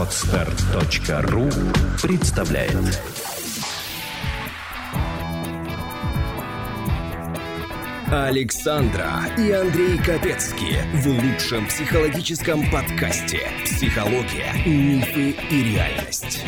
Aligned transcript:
Отстар.ру 0.00 1.50
представляет 2.02 3.02
Александра 8.10 9.10
и 9.36 9.50
Андрей 9.50 9.98
Капецки 9.98 10.78
в 10.94 11.06
лучшем 11.06 11.66
психологическом 11.66 12.62
подкасте 12.70 13.40
«Психология, 13.66 14.54
мифы 14.64 15.36
и 15.50 15.74
реальность». 15.74 16.46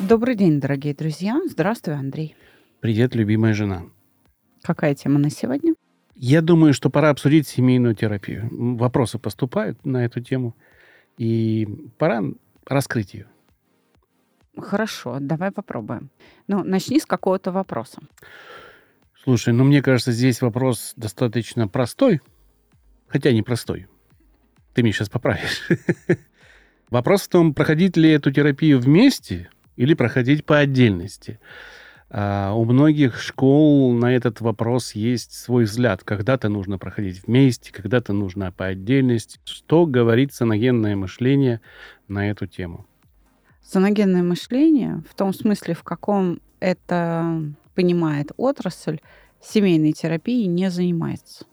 Добрый 0.00 0.34
день, 0.34 0.60
дорогие 0.60 0.92
друзья. 0.92 1.40
Здравствуй, 1.48 1.94
Андрей. 1.94 2.36
Привет, 2.80 3.14
любимая 3.14 3.54
жена. 3.54 3.84
Какая 4.62 4.94
тема 4.94 5.18
на 5.18 5.30
сегодня? 5.30 5.74
Я 6.14 6.42
думаю, 6.42 6.74
что 6.74 6.90
пора 6.90 7.10
обсудить 7.10 7.48
семейную 7.48 7.94
терапию. 7.94 8.48
Вопросы 8.76 9.18
поступают 9.18 9.84
на 9.86 10.04
эту 10.04 10.20
тему, 10.20 10.54
и 11.16 11.66
пора 11.98 12.22
раскрыть 12.66 13.14
ее. 13.14 13.26
Хорошо, 14.56 15.18
давай 15.20 15.50
попробуем. 15.50 16.10
Ну, 16.48 16.62
начни 16.64 17.00
с 17.00 17.06
какого-то 17.06 17.52
вопроса. 17.52 18.02
Слушай, 19.22 19.52
ну 19.52 19.64
мне 19.64 19.82
кажется, 19.82 20.12
здесь 20.12 20.40
вопрос 20.40 20.92
достаточно 20.96 21.68
простой, 21.68 22.20
хотя 23.06 23.32
не 23.32 23.42
простой. 23.42 23.86
Ты 24.74 24.82
меня 24.82 24.92
сейчас 24.92 25.08
поправишь. 25.08 25.68
Вопрос 26.90 27.22
в 27.22 27.28
том, 27.28 27.54
проходить 27.54 27.96
ли 27.96 28.10
эту 28.10 28.32
терапию 28.32 28.80
вместе 28.80 29.48
или 29.76 29.94
проходить 29.94 30.44
по 30.44 30.58
отдельности. 30.58 31.38
А 32.12 32.54
у 32.54 32.64
многих 32.64 33.20
школ 33.20 33.92
на 33.92 34.12
этот 34.12 34.40
вопрос 34.40 34.92
есть 34.92 35.32
свой 35.32 35.64
взгляд. 35.64 36.02
Когда-то 36.02 36.48
нужно 36.48 36.76
проходить 36.76 37.22
вместе, 37.24 37.72
когда-то 37.72 38.12
нужно 38.12 38.50
по 38.50 38.66
отдельности. 38.66 39.38
Что 39.44 39.86
говорит 39.86 40.34
саногенное 40.34 40.96
мышление 40.96 41.60
на 42.08 42.28
эту 42.28 42.48
тему? 42.48 42.84
Саногенное 43.62 44.24
мышление, 44.24 45.04
в 45.08 45.14
том 45.14 45.32
смысле, 45.32 45.74
в 45.74 45.84
каком 45.84 46.40
это 46.58 47.44
понимает 47.76 48.32
отрасль, 48.36 48.98
семейной 49.40 49.92
терапией 49.92 50.48
не 50.48 50.68
занимается. 50.68 51.46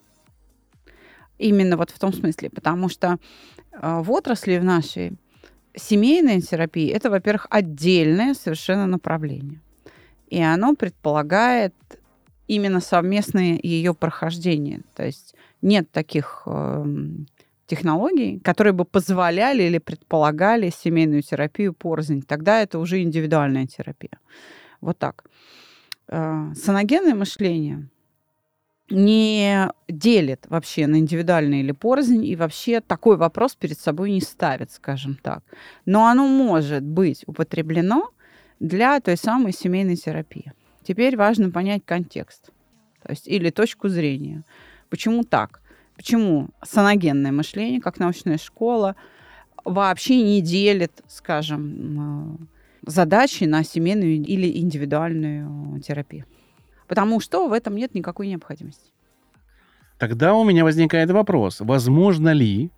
Именно 1.37 1.77
вот 1.77 1.91
в 1.91 1.99
том 1.99 2.11
смысле, 2.11 2.49
потому 2.49 2.89
что 2.89 3.17
а, 3.71 4.01
в 4.01 4.09
отрасли 4.11 4.57
в 4.57 4.63
нашей 4.63 5.13
семейная 5.75 6.41
терапия– 6.41 6.95
это, 6.95 7.11
во-первых, 7.11 7.45
отдельное 7.51 8.33
совершенно 8.33 8.87
направление 8.87 9.61
и 10.27 10.41
оно 10.41 10.75
предполагает 10.75 11.73
именно 12.47 12.79
совместное 12.79 13.59
ее 13.61 13.93
прохождение. 13.93 14.81
То 14.95 15.05
есть 15.05 15.35
нет 15.61 15.91
таких 15.91 16.43
э, 16.45 16.85
технологий, 17.65 18.39
которые 18.39 18.73
бы 18.73 18.85
позволяли 18.85 19.63
или 19.63 19.77
предполагали 19.77 20.69
семейную 20.69 21.21
терапию 21.21 21.73
порознь. 21.73 22.21
Тогда 22.21 22.61
это 22.61 22.79
уже 22.79 23.01
индивидуальная 23.01 23.67
терапия. 23.67 24.19
Вот 24.81 24.97
так. 24.97 25.25
Э, 26.07 26.53
саногенное 26.55 27.15
мышление 27.15 27.89
не 28.89 29.69
делит 29.89 30.45
вообще 30.47 30.87
на 30.87 30.97
индивидуальный 30.97 31.59
или 31.59 31.73
порознь, 31.73 32.25
и 32.25 32.37
вообще 32.37 32.79
такой 32.79 33.17
вопрос 33.17 33.55
перед 33.55 33.77
собой 33.77 34.11
не 34.11 34.21
ставит, 34.21 34.71
скажем 34.71 35.17
так. 35.21 35.43
Но 35.85 36.07
оно 36.07 36.25
может 36.25 36.83
быть 36.83 37.23
употреблено 37.27 38.11
для 38.59 38.99
той 38.99 39.17
самой 39.17 39.53
семейной 39.53 39.95
терапии. 39.95 40.53
Теперь 40.83 41.17
важно 41.17 41.51
понять 41.51 41.83
контекст, 41.85 42.49
то 43.03 43.11
есть 43.11 43.27
или 43.27 43.49
точку 43.49 43.89
зрения. 43.89 44.43
Почему 44.89 45.23
так? 45.23 45.61
Почему 45.95 46.49
саногенное 46.63 47.31
мышление, 47.31 47.81
как 47.81 47.99
научная 47.99 48.37
школа, 48.37 48.95
вообще 49.65 50.21
не 50.21 50.41
делит, 50.41 51.03
скажем, 51.07 52.37
э, 52.85 52.89
задачи 52.89 53.43
на 53.45 53.63
семейную 53.63 54.23
или 54.23 54.59
индивидуальную 54.59 55.81
терапию? 55.81 56.25
Потому 56.87 57.19
что 57.19 57.49
в 57.49 57.53
этом 57.53 57.75
нет 57.75 57.93
никакой 57.95 58.27
необходимости. 58.27 58.91
Тогда 59.97 60.35
у 60.35 60.45
меня 60.45 60.63
возникает 60.63 61.09
вопрос, 61.09 61.59
возможно 61.59 62.31
ли 62.31 62.69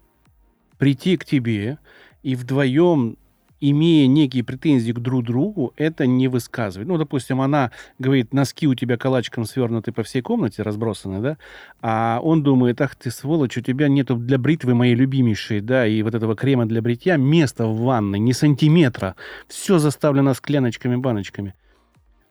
прийти 0.78 1.18
к 1.18 1.26
тебе 1.26 1.78
и 2.24 2.36
вдвоем 2.36 3.18
имея 3.62 4.08
некие 4.08 4.44
претензии 4.44 4.92
к 4.92 5.00
друг 5.00 5.24
другу, 5.24 5.74
это 5.76 6.06
не 6.06 6.28
высказывать. 6.28 6.88
Ну, 6.88 6.98
допустим, 6.98 7.42
она 7.42 7.72
говорит, 7.98 8.34
носки 8.34 8.68
у 8.68 8.76
тебя 8.76 8.98
калачиком 8.98 9.46
свернуты 9.46 9.92
по 9.92 10.04
всей 10.04 10.22
комнате, 10.22 10.64
разбросаны, 10.64 11.22
да, 11.22 11.38
а 11.82 12.20
он 12.22 12.44
думает, 12.44 12.82
ах 12.82 12.96
ты 12.96 13.12
сволочь, 13.12 13.58
у 13.58 13.62
тебя 13.62 13.88
нету 13.88 14.16
для 14.16 14.38
бритвы 14.38 14.76
моей 14.76 14.96
любимейшей, 14.96 15.62
да, 15.62 15.86
и 15.88 16.02
вот 16.04 16.16
этого 16.16 16.36
крема 16.36 16.66
для 16.66 16.82
бритья 16.82 17.18
места 17.18 17.66
в 17.66 17.80
ванной, 17.80 18.20
ни 18.20 18.32
сантиметра. 18.32 19.16
Все 19.48 19.80
заставлено 19.80 20.34
скляночками, 20.34 20.96
баночками. 20.96 21.54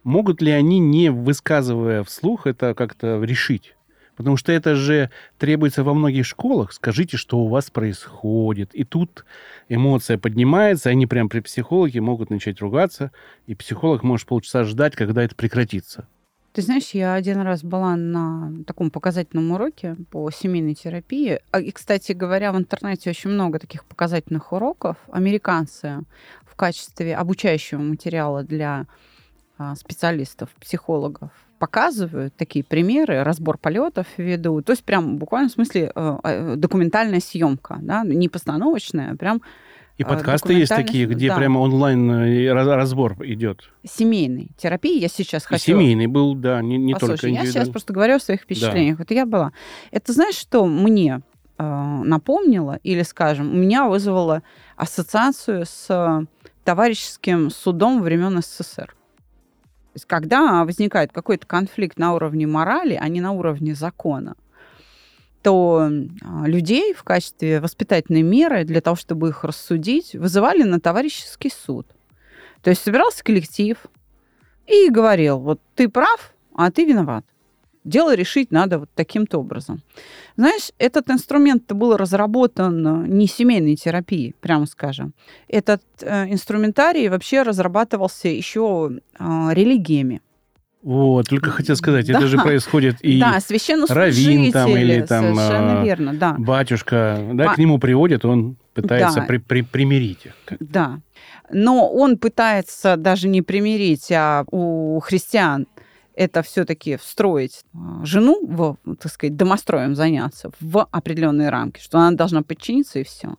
Могут 0.05 0.41
ли 0.41 0.50
они, 0.53 0.78
не 0.78 1.10
высказывая 1.10 2.03
вслух, 2.05 2.47
это 2.47 2.75
как-то 2.75 3.22
решить? 3.22 3.75
Потому 4.19 4.37
что 4.37 4.51
это 4.51 4.75
же 4.75 5.11
требуется 5.39 5.84
во 5.84 5.95
многих 5.95 6.27
школах. 6.27 6.73
Скажите, 6.73 7.17
что 7.17 7.39
у 7.39 7.47
вас 7.47 7.71
происходит. 7.71 8.75
И 8.75 8.83
тут 8.83 9.25
эмоция 9.69 10.19
поднимается, 10.19 10.91
они 10.91 11.06
прям 11.06 11.29
при 11.29 11.39
психологе 11.39 12.01
могут 12.01 12.28
начать 12.28 12.61
ругаться, 12.61 13.12
и 13.47 13.55
психолог 13.55 14.03
может 14.03 14.27
полчаса 14.27 14.65
ждать, 14.65 14.97
когда 14.97 15.23
это 15.23 15.37
прекратится. 15.37 16.09
Ты 16.53 16.62
знаешь, 16.62 16.91
я 16.91 17.15
один 17.15 17.43
раз 17.43 17.62
была 17.62 17.95
на 17.95 18.65
таком 18.67 18.91
показательном 18.91 19.53
уроке 19.53 19.95
по 20.11 20.28
семейной 20.33 20.75
терапии. 20.75 21.39
А, 21.53 21.61
и, 21.61 21.71
кстати 21.71 22.11
говоря, 22.11 22.51
в 22.51 22.59
интернете 22.59 23.11
очень 23.11 23.31
много 23.31 23.61
таких 23.61 23.84
показательных 23.84 24.53
уроков. 24.53 24.97
Американцы 25.12 26.01
в 26.45 26.57
качестве 26.57 27.15
обучающего 27.15 27.78
материала 27.78 28.43
для 28.43 28.87
а, 29.59 29.77
специалистов, 29.77 30.51
психологов 30.59 31.31
показывают 31.59 32.35
такие 32.37 32.65
примеры, 32.65 33.23
разбор 33.23 33.59
полетов 33.59 34.07
ведут. 34.17 34.67
То 34.67 34.73
есть 34.73 34.85
прям 34.85 35.19
буквально 35.19 35.49
в 35.49 35.53
смысле 35.53 35.93
э, 35.95 36.19
э, 36.23 36.55
документальная 36.57 37.21
съемка, 37.21 37.79
да, 37.81 38.05
не 38.05 38.29
постановочная, 38.29 39.13
а 39.13 39.17
прям 39.17 39.43
и 39.99 40.05
подкасты 40.05 40.53
есть 40.53 40.69
такие, 40.69 41.07
где 41.07 41.29
да. 41.29 41.37
прямо 41.37 41.59
онлайн 41.59 42.09
э, 42.11 42.53
разбор 42.53 43.17
идет. 43.25 43.69
Семейный 43.85 44.51
терапии 44.57 45.01
я 45.01 45.09
сейчас 45.09 45.45
хочу. 45.45 45.61
И 45.61 45.75
семейный 45.75 46.07
был, 46.07 46.37
да, 46.37 46.63
не, 46.63 46.79
не 46.79 46.93
Послушай, 46.93 47.21
только 47.21 47.27
я 47.29 47.47
сейчас 47.47 47.69
просто 47.69 47.93
говорю 47.93 48.15
о 48.15 48.21
своих 48.21 48.43
впечатлениях. 48.43 48.97
Да. 48.99 49.03
Вот 49.03 49.11
я 49.11 49.27
была. 49.27 49.53
Это 49.91 50.13
знаешь, 50.13 50.37
что 50.37 50.67
мне 50.67 51.21
э, 51.59 52.03
напомнило, 52.05 52.79
или, 52.85 53.03
скажем, 53.03 53.53
у 53.53 53.57
меня 53.57 53.89
вызвало 53.89 54.45
ассоциацию 54.77 55.67
с 55.67 56.27
товарищеским 56.63 57.51
судом 57.51 58.01
времен 58.01 58.41
СССР 58.41 58.95
есть 59.94 60.06
когда 60.06 60.65
возникает 60.65 61.12
какой-то 61.12 61.47
конфликт 61.47 61.99
на 61.99 62.15
уровне 62.15 62.47
морали, 62.47 62.99
а 63.00 63.09
не 63.09 63.21
на 63.21 63.32
уровне 63.32 63.75
закона, 63.75 64.37
то 65.43 65.91
а, 66.22 66.47
людей 66.47 66.94
в 66.94 67.04
качестве 67.04 67.60
воспитательной 67.60 68.22
меры 68.22 68.65
для 68.65 68.81
того, 68.81 68.97
чтобы 68.97 69.28
их 69.28 69.44
рассудить, 69.44 70.15
вызывали 70.15 70.62
на 70.62 70.81
товарищеский 70.81 71.50
суд. 71.50 71.87
То 72.62 72.71
есть 72.71 72.82
собирался 72.82 73.22
коллектив 73.22 73.78
и 74.66 74.91
говорил, 74.91 75.38
вот 75.38 75.60
ты 75.75 75.88
прав, 75.88 76.34
а 76.54 76.71
ты 76.71 76.84
виноват 76.84 77.25
дело 77.88 78.15
решить 78.15 78.50
надо 78.50 78.78
вот 78.78 78.91
таким-то 78.94 79.38
образом. 79.38 79.82
Знаешь, 80.37 80.71
этот 80.78 81.10
инструмент 81.10 81.72
был 81.72 81.97
разработан 81.97 82.87
э, 82.87 83.09
не 83.09 83.26
семейной 83.26 83.76
терапией, 83.76 84.34
прямо 84.41 84.66
скажем. 84.66 85.15
Этот 85.49 85.82
э, 86.00 86.31
инструментарий 86.31 87.09
вообще 87.09 87.43
разрабатывался 87.43 88.28
еще 88.28 88.91
э, 89.19 89.48
религиями. 89.53 90.21
Вот, 90.82 91.28
только 91.28 91.51
хотел 91.51 91.74
сказать, 91.74 92.07
да. 92.07 92.18
это 92.18 92.28
же 92.28 92.39
происходит 92.39 93.01
и 93.01 93.18
да, 93.18 93.41
раввин 93.89 94.53
там 94.53 94.71
или 94.71 95.01
там 95.03 95.34
совершенно 95.34 95.80
а, 95.80 95.84
верно, 95.84 96.15
да. 96.15 96.36
батюшка, 96.39 97.21
да, 97.33 97.47
Ба... 97.47 97.54
к 97.54 97.59
нему 97.59 97.78
приводят, 97.78 98.24
он 98.24 98.57
пытается 98.74 99.21
да. 99.21 99.27
при, 99.27 99.39
при, 99.39 99.63
примирить 99.63 100.27
их. 100.27 100.34
Да, 100.60 101.01
но 101.51 101.91
он 101.91 102.16
пытается 102.16 102.97
даже 102.97 103.27
не 103.27 103.42
примирить, 103.42 104.10
а 104.13 104.45
у 104.53 105.01
христиан 105.01 105.66
это 106.18 106.42
все-таки 106.42 106.97
встроить 106.97 107.65
а, 107.72 108.04
жену, 108.04 108.44
в, 108.44 108.76
так 108.97 109.12
сказать, 109.12 109.36
домостроем 109.36 109.94
заняться 109.94 110.50
в 110.59 110.84
определенные 110.91 111.48
рамки, 111.48 111.80
что 111.80 111.98
она 111.98 112.10
должна 112.10 112.42
подчиниться 112.42 112.98
и 112.98 113.04
все. 113.04 113.36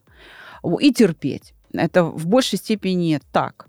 И 0.79 0.93
терпеть. 0.93 1.53
Это 1.73 2.05
в 2.05 2.25
большей 2.25 2.57
степени 2.57 3.19
так. 3.33 3.67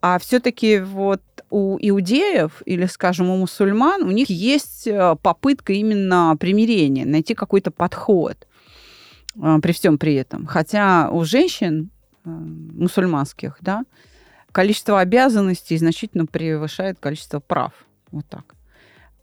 А 0.00 0.18
все-таки 0.18 0.80
вот 0.80 1.20
у 1.50 1.76
иудеев 1.78 2.62
или, 2.64 2.86
скажем, 2.86 3.28
у 3.28 3.36
мусульман, 3.36 4.04
у 4.04 4.10
них 4.10 4.30
есть 4.30 4.86
э, 4.86 5.16
попытка 5.22 5.74
именно 5.74 6.34
примирения, 6.40 7.04
найти 7.04 7.34
какой-то 7.34 7.70
подход 7.70 8.48
э, 9.36 9.58
при 9.62 9.72
всем 9.72 9.98
при 9.98 10.14
этом. 10.14 10.46
Хотя 10.46 11.10
у 11.10 11.24
женщин 11.24 11.90
э, 12.24 12.30
мусульманских, 12.30 13.58
да, 13.60 13.84
количество 14.50 15.00
обязанностей 15.00 15.76
значительно 15.76 16.24
превышает 16.24 16.98
количество 16.98 17.40
прав. 17.40 17.72
Вот 18.12 18.26
так. 18.28 18.54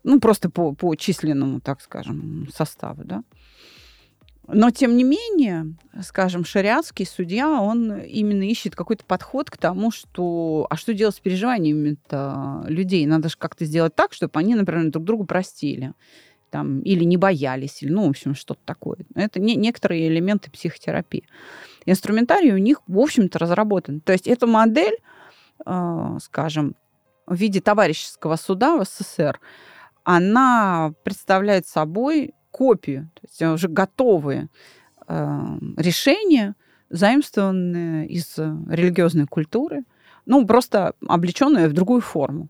ну, 0.03 0.19
просто 0.19 0.49
по, 0.49 0.73
по 0.73 0.95
численному, 0.95 1.59
так 1.59 1.81
скажем, 1.81 2.47
составу, 2.53 3.03
да. 3.03 3.23
Но, 4.47 4.71
тем 4.71 4.95
не 4.95 5.03
менее, 5.03 5.73
скажем, 6.01 6.45
шариатский 6.45 7.05
судья, 7.05 7.61
он 7.61 7.99
именно 7.99 8.43
ищет 8.43 8.75
какой-то 8.75 9.03
подход 9.03 9.51
к 9.51 9.57
тому, 9.57 9.91
что... 9.91 10.65
А 10.69 10.77
что 10.77 10.93
делать 10.93 11.15
с 11.15 11.19
переживаниями 11.19 11.97
людей? 12.69 13.05
Надо 13.05 13.27
же 13.27 13.35
как-то 13.37 13.65
сделать 13.65 13.93
так, 13.93 14.13
чтобы 14.13 14.39
они, 14.39 14.55
например, 14.55 14.89
друг 14.89 15.03
другу 15.03 15.25
простили. 15.25 15.91
Там, 16.49 16.79
или 16.79 17.03
не 17.03 17.17
боялись, 17.17 17.83
или, 17.83 17.91
ну, 17.91 18.07
в 18.07 18.09
общем, 18.09 18.33
что-то 18.33 18.61
такое. 18.63 18.99
Это 19.15 19.41
не, 19.41 19.57
некоторые 19.57 20.07
элементы 20.07 20.49
психотерапии. 20.49 21.27
Инструментарий 21.85 22.53
у 22.53 22.57
них, 22.57 22.81
в 22.87 22.97
общем-то, 22.97 23.37
разработан. 23.37 23.99
То 23.99 24.13
есть 24.13 24.27
эта 24.27 24.47
модель, 24.47 24.95
э, 25.65 26.17
скажем, 26.21 26.75
в 27.27 27.35
виде 27.35 27.61
товарищеского 27.61 28.37
суда 28.37 28.77
в 28.77 28.85
СССР, 28.85 29.39
она 30.03 30.93
представляет 31.03 31.67
собой 31.67 32.33
копию, 32.49 33.11
то 33.13 33.21
есть 33.27 33.41
уже 33.41 33.67
готовые 33.67 34.47
э, 35.07 35.39
решения, 35.75 36.55
заимствованные 36.89 38.07
из 38.07 38.37
религиозной 38.37 39.27
культуры, 39.27 39.83
ну, 40.25 40.45
просто 40.47 40.93
облеченные 41.05 41.67
в 41.67 41.73
другую 41.73 42.01
форму. 42.01 42.49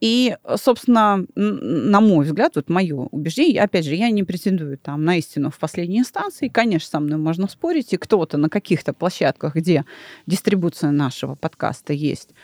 И, 0.00 0.36
собственно, 0.56 1.24
на 1.34 2.00
мой 2.00 2.26
взгляд, 2.26 2.56
вот 2.56 2.68
мое 2.68 2.94
убеждение, 2.94 3.62
опять 3.62 3.86
же, 3.86 3.94
я 3.94 4.10
не 4.10 4.24
претендую 4.24 4.76
там 4.76 5.04
на 5.04 5.16
истину 5.16 5.50
в 5.50 5.58
последней 5.58 6.00
инстанции. 6.00 6.48
Конечно, 6.48 6.88
со 6.90 7.00
мной 7.00 7.18
можно 7.18 7.48
спорить, 7.48 7.94
и 7.94 7.96
кто-то 7.96 8.36
на 8.36 8.50
каких-то 8.50 8.92
площадках, 8.92 9.54
где 9.54 9.86
дистрибуция 10.26 10.90
нашего 10.90 11.34
подкаста 11.34 11.94
есть, 11.94 12.34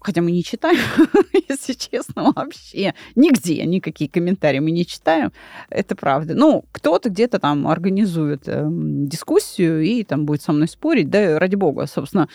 хотя 0.00 0.22
мы 0.22 0.30
не 0.30 0.44
читаем, 0.44 0.78
если 1.48 1.72
честно, 1.72 2.32
вообще. 2.32 2.94
Нигде 3.14 3.64
никакие 3.64 4.10
комментарии 4.10 4.58
мы 4.58 4.70
не 4.70 4.86
читаем. 4.86 5.32
Это 5.70 5.96
правда. 5.96 6.34
Ну, 6.34 6.64
кто-то 6.72 7.10
где-то 7.10 7.38
там 7.38 7.66
организует 7.66 8.42
э, 8.46 8.66
дискуссию 8.70 9.82
и 9.82 10.04
там 10.04 10.24
будет 10.24 10.42
со 10.42 10.52
мной 10.52 10.68
спорить. 10.68 11.10
Да, 11.10 11.38
ради 11.38 11.56
бога, 11.56 11.86
собственно. 11.86 12.28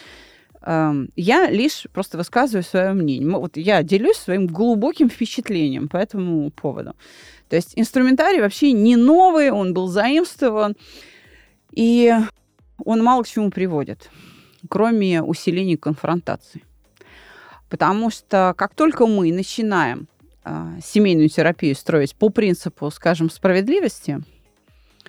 Э, 0.61 0.93
я 1.15 1.49
лишь 1.49 1.87
просто 1.93 2.17
высказываю 2.17 2.63
свое 2.63 2.93
мнение. 2.93 3.29
Вот 3.29 3.57
я 3.57 3.83
делюсь 3.83 4.17
своим 4.17 4.47
глубоким 4.47 5.09
впечатлением 5.09 5.87
по 5.87 5.97
этому 5.97 6.49
поводу. 6.51 6.95
То 7.49 7.55
есть 7.55 7.73
инструментарий 7.75 8.41
вообще 8.41 8.71
не 8.71 8.95
новый, 8.95 9.51
он 9.51 9.73
был 9.73 9.87
заимствован. 9.87 10.75
И 11.71 12.13
он 12.85 13.03
мало 13.03 13.23
к 13.23 13.27
чему 13.27 13.49
приводит, 13.49 14.09
кроме 14.69 15.23
усиления 15.23 15.77
конфронтации. 15.77 16.63
Потому 17.73 18.11
что 18.11 18.53
как 18.55 18.75
только 18.75 19.07
мы 19.07 19.31
начинаем 19.31 20.07
э, 20.45 20.77
семейную 20.85 21.27
терапию 21.27 21.75
строить 21.75 22.15
по 22.15 22.29
принципу, 22.29 22.91
скажем, 22.91 23.31
справедливости, 23.31 24.21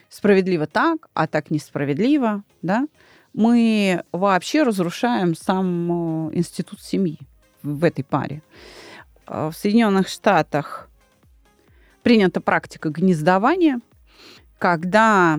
справедливо 0.09 0.67
так, 0.67 1.11
а 1.13 1.27
так 1.27 1.51
несправедливо, 1.51 2.43
да, 2.63 2.87
мы 3.35 4.03
вообще 4.13 4.63
разрушаем 4.63 5.35
сам 5.35 6.31
э, 6.31 6.37
институт 6.39 6.81
семьи 6.81 7.19
в 7.63 7.85
этой 7.85 8.03
паре. 8.03 8.41
А, 9.27 9.51
в 9.51 9.55
Соединенных 9.55 10.09
Штатах 10.09 10.89
принята 12.03 12.41
практика 12.41 12.89
гнездования, 12.89 13.83
когда 14.57 15.39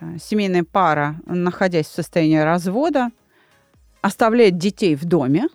э, 0.00 0.16
семейная 0.18 0.64
пара, 0.64 1.16
находясь 1.26 1.88
в 1.88 1.94
состоянии 1.94 2.38
развода, 2.38 3.10
оставляет 4.00 4.56
детей 4.56 4.94
в 4.96 5.04
доме, 5.04 5.48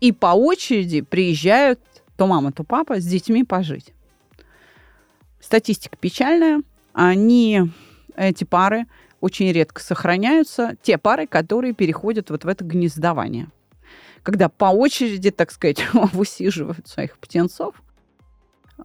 и 0.00 0.12
по 0.12 0.28
очереди 0.28 1.02
приезжают 1.02 1.80
то 2.16 2.26
мама, 2.26 2.52
то 2.52 2.64
папа 2.64 3.00
с 3.00 3.06
детьми 3.06 3.44
пожить. 3.44 3.94
Статистика 5.40 5.96
печальная. 5.96 6.62
Они, 6.92 7.62
эти 8.14 8.44
пары, 8.44 8.84
очень 9.22 9.50
редко 9.52 9.80
сохраняются. 9.80 10.76
Те 10.82 10.98
пары, 10.98 11.26
которые 11.26 11.72
переходят 11.72 12.28
вот 12.28 12.44
в 12.44 12.48
это 12.48 12.62
гнездование. 12.62 13.48
Когда 14.22 14.50
по 14.50 14.66
очереди, 14.66 15.30
так 15.30 15.50
сказать, 15.50 15.82
высиживают 16.12 16.86
своих 16.86 17.16
птенцов, 17.18 17.74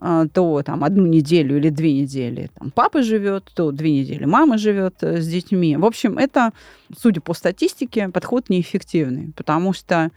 а, 0.00 0.26
то 0.28 0.62
там 0.62 0.82
одну 0.82 1.04
неделю 1.04 1.58
или 1.58 1.70
две 1.70 1.92
недели 1.92 2.50
там 2.58 2.70
папа 2.70 3.02
живет, 3.02 3.50
то 3.54 3.70
две 3.70 4.00
недели 4.00 4.24
мама 4.24 4.58
живет 4.58 5.02
э, 5.02 5.20
с 5.20 5.26
детьми. 5.26 5.76
В 5.76 5.84
общем, 5.84 6.18
это, 6.18 6.52
судя 6.96 7.20
по 7.20 7.34
статистике, 7.34 8.08
подход 8.08 8.48
неэффективный, 8.48 9.32
потому 9.36 9.72
что 9.72 10.10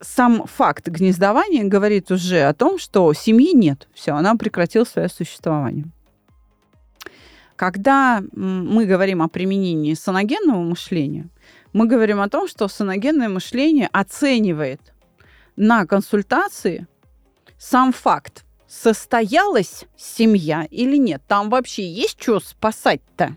сам 0.00 0.46
факт 0.46 0.88
гнездования 0.88 1.64
говорит 1.64 2.10
уже 2.10 2.42
о 2.42 2.54
том, 2.54 2.78
что 2.78 3.12
семьи 3.12 3.52
нет. 3.54 3.88
Все, 3.94 4.12
она 4.12 4.34
прекратила 4.36 4.84
свое 4.84 5.08
существование. 5.08 5.86
Когда 7.56 8.22
мы 8.32 8.86
говорим 8.86 9.20
о 9.20 9.28
применении 9.28 9.94
саногенного 9.94 10.62
мышления, 10.62 11.28
мы 11.72 11.86
говорим 11.86 12.20
о 12.20 12.28
том, 12.28 12.46
что 12.46 12.68
саногенное 12.68 13.28
мышление 13.28 13.88
оценивает 13.92 14.80
на 15.56 15.84
консультации 15.84 16.86
сам 17.58 17.92
факт, 17.92 18.44
состоялась 18.68 19.86
семья 19.96 20.68
или 20.70 20.96
нет. 20.96 21.22
Там 21.26 21.50
вообще 21.50 21.90
есть 21.90 22.22
что 22.22 22.38
спасать-то? 22.38 23.36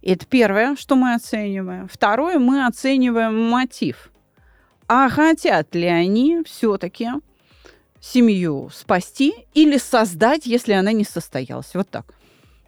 Это 0.00 0.24
первое, 0.24 0.76
что 0.76 0.96
мы 0.96 1.12
оцениваем. 1.12 1.86
Второе, 1.88 2.38
мы 2.38 2.64
оцениваем 2.64 3.50
мотив– 3.50 4.10
а 4.88 5.08
хотят 5.10 5.74
ли 5.74 5.86
они 5.86 6.42
все-таки 6.44 7.08
семью 8.00 8.70
спасти 8.72 9.34
или 9.54 9.76
создать, 9.76 10.46
если 10.46 10.72
она 10.72 10.92
не 10.92 11.04
состоялась? 11.04 11.74
Вот 11.74 11.88
так. 11.90 12.06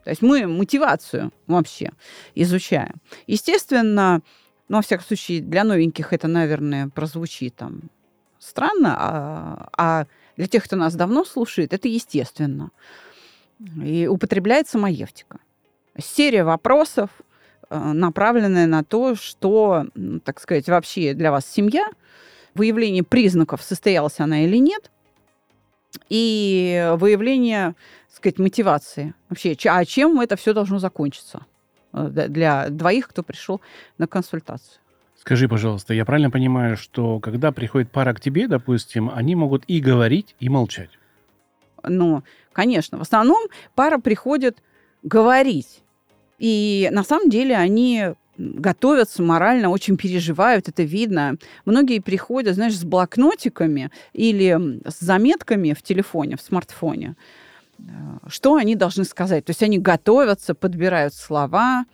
То 0.05 0.11
есть 0.11 0.23
мы 0.23 0.47
мотивацию 0.47 1.33
вообще 1.47 1.93
изучаем. 2.35 3.01
Естественно, 3.27 4.23
ну, 4.69 4.77
во 4.77 4.83
всяком 4.83 5.07
случае, 5.07 5.41
для 5.41 5.65
новеньких 5.65 6.13
это, 6.13 6.29
наверное, 6.29 6.89
прозвучит 6.89 7.57
там 7.57 7.83
странно, 8.39 8.97
а, 8.99 9.69
а 9.77 10.07
для 10.37 10.47
тех, 10.47 10.65
кто 10.65 10.77
нас 10.77 10.95
давно 10.95 11.25
слушает, 11.25 11.73
это 11.73 11.89
естественно. 11.89 12.71
И 13.83 14.07
употребляется 14.07 14.79
маевтика. 14.79 15.39
Серия 15.99 16.45
вопросов, 16.45 17.11
э, 17.71 17.79
направленная 17.79 18.67
на 18.67 18.85
то, 18.85 19.15
что, 19.15 19.87
так 20.25 20.41
сказать, 20.41 20.69
вообще 20.69 21.15
для 21.15 21.31
вас 21.31 21.47
семья– 21.47 21.89
выявление 22.55 23.03
признаков, 23.03 23.63
состоялась 23.63 24.21
она 24.21 24.45
или 24.45 24.57
нет, 24.57 24.91
и 26.09 26.93
выявление, 26.97 27.75
так 28.09 28.17
сказать, 28.17 28.39
мотивации. 28.39 29.15
Вообще, 29.29 29.57
а 29.67 29.85
чем 29.85 30.21
это 30.21 30.37
все 30.37 30.53
должно 30.53 30.79
закончиться 30.79 31.47
э, 31.93 32.09
для 32.29 32.69
двоих, 32.69 33.09
кто 33.09 33.23
пришел 33.23 33.61
на 33.99 34.07
консультацию. 34.07 34.79
Скажи, 35.17 35.49
пожалуйста, 35.49 35.93
я 35.93 36.05
правильно 36.05 36.31
понимаю, 36.31 36.77
что 36.77 37.21
когда 37.21 37.53
приходит 37.53 37.91
пара 37.91 38.15
к 38.15 38.21
тебе, 38.21 38.49
допустим, 38.49 39.11
они 39.13 39.35
могут 39.35 39.65
и 39.67 39.81
говорить, 39.81 40.35
и 40.41 40.49
молчать? 40.49 40.91
Ну, 41.83 42.23
конечно. 42.53 42.99
В 42.99 43.03
основном 43.03 43.49
пара 43.75 43.99
приходит 43.99 44.63
говорить. 45.03 45.83
И 46.41 46.89
на 46.91 47.05
самом 47.05 47.29
деле 47.29 47.55
они 47.55 48.15
готовятся 48.39 49.23
морально, 49.23 49.69
очень 49.69 49.97
переживают, 49.97 50.69
это 50.69 50.83
видно. 50.83 51.37
Многие 51.67 52.01
приходят, 52.01 52.55
знаешь, 52.55 52.77
с 52.77 52.85
блокнотиками 52.85 53.91
или 54.15 54.81
с 54.89 55.01
заметками 55.01 55.75
в 55.75 55.83
телефоне, 55.83 56.37
в 56.37 56.41
смартфоне. 56.41 57.17
Э, 57.79 57.83
что 58.29 58.55
они 58.55 58.75
должны 58.75 59.05
сказать? 59.05 59.45
То 59.45 59.51
есть 59.51 59.63
они 59.63 59.79
готовятся, 59.79 60.55
подбирают 60.55 61.15
слова, 61.15 61.85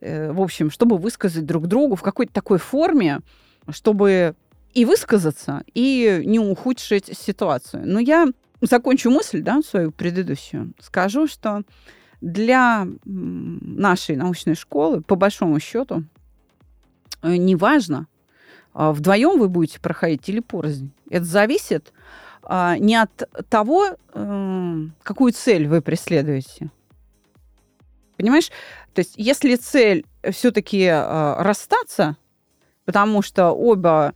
э, 0.00 0.32
в 0.32 0.40
общем, 0.40 0.70
чтобы 0.70 0.96
высказать 0.96 1.44
друг 1.44 1.66
другу 1.66 1.94
в 1.96 2.02
какой-то 2.02 2.32
такой 2.32 2.58
форме, 2.58 3.20
чтобы 3.68 4.34
и 4.72 4.86
высказаться, 4.86 5.64
и 5.74 6.22
не 6.24 6.38
ухудшить 6.38 7.16
ситуацию. 7.18 7.82
Но 7.84 8.00
я 8.00 8.26
закончу 8.62 9.10
мысль, 9.10 9.42
да, 9.42 9.60
свою 9.60 9.90
предыдущую. 9.90 10.72
Скажу, 10.80 11.26
что 11.26 11.62
для 12.20 12.86
нашей 13.04 14.16
научной 14.16 14.54
школы, 14.54 15.00
по 15.00 15.16
большому 15.16 15.58
счету, 15.60 16.04
э, 17.22 17.36
неважно, 17.36 18.06
а, 18.72 18.92
вдвоем 18.92 19.38
вы 19.38 19.48
будете 19.48 19.80
проходить 19.80 20.28
или 20.28 20.40
порознь. 20.40 20.92
Это 21.08 21.24
зависит 21.24 21.92
а, 22.42 22.78
не 22.78 22.96
от 22.96 23.28
того, 23.48 23.96
эм, 24.14 24.94
какую 25.02 25.32
цель 25.32 25.66
вы 25.66 25.82
преследуете. 25.82 26.70
Понимаешь? 28.16 28.50
То 28.94 29.00
есть, 29.00 29.14
если 29.16 29.56
цель 29.56 30.04
все-таки 30.30 30.86
а, 30.86 31.42
расстаться, 31.42 32.16
потому 32.84 33.22
что 33.22 33.50
оба 33.50 34.14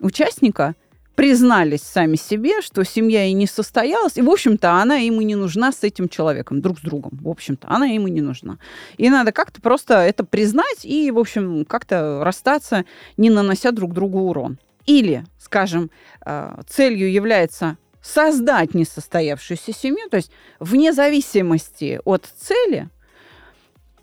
участника– 0.00 0.74
признались 1.16 1.80
сами 1.80 2.14
себе, 2.16 2.60
что 2.60 2.84
семья 2.84 3.24
и 3.24 3.32
не 3.32 3.46
состоялась, 3.46 4.16
и, 4.18 4.22
в 4.22 4.30
общем-то, 4.30 4.74
она 4.74 4.98
им 4.98 5.20
и 5.20 5.24
не 5.24 5.34
нужна 5.34 5.72
с 5.72 5.82
этим 5.82 6.08
человеком, 6.08 6.60
друг 6.60 6.78
с 6.78 6.82
другом. 6.82 7.18
В 7.20 7.28
общем-то, 7.28 7.66
она 7.68 7.86
им 7.88 8.06
и 8.06 8.10
не 8.10 8.20
нужна. 8.20 8.58
И 8.98 9.08
надо 9.08 9.32
как-то 9.32 9.60
просто 9.60 9.94
это 9.94 10.24
признать 10.24 10.84
и, 10.84 11.10
в 11.10 11.18
общем, 11.18 11.64
как-то 11.64 12.22
расстаться, 12.22 12.84
не 13.16 13.30
нанося 13.30 13.72
друг 13.72 13.94
другу 13.94 14.20
урон. 14.20 14.58
Или, 14.84 15.24
скажем, 15.38 15.90
э, 16.24 16.60
целью 16.68 17.10
является 17.10 17.78
создать 18.02 18.74
несостоявшуюся 18.74 19.72
семью, 19.72 20.08
то 20.10 20.18
есть 20.18 20.30
вне 20.60 20.92
зависимости 20.92 21.98
от 22.04 22.26
цели 22.38 22.88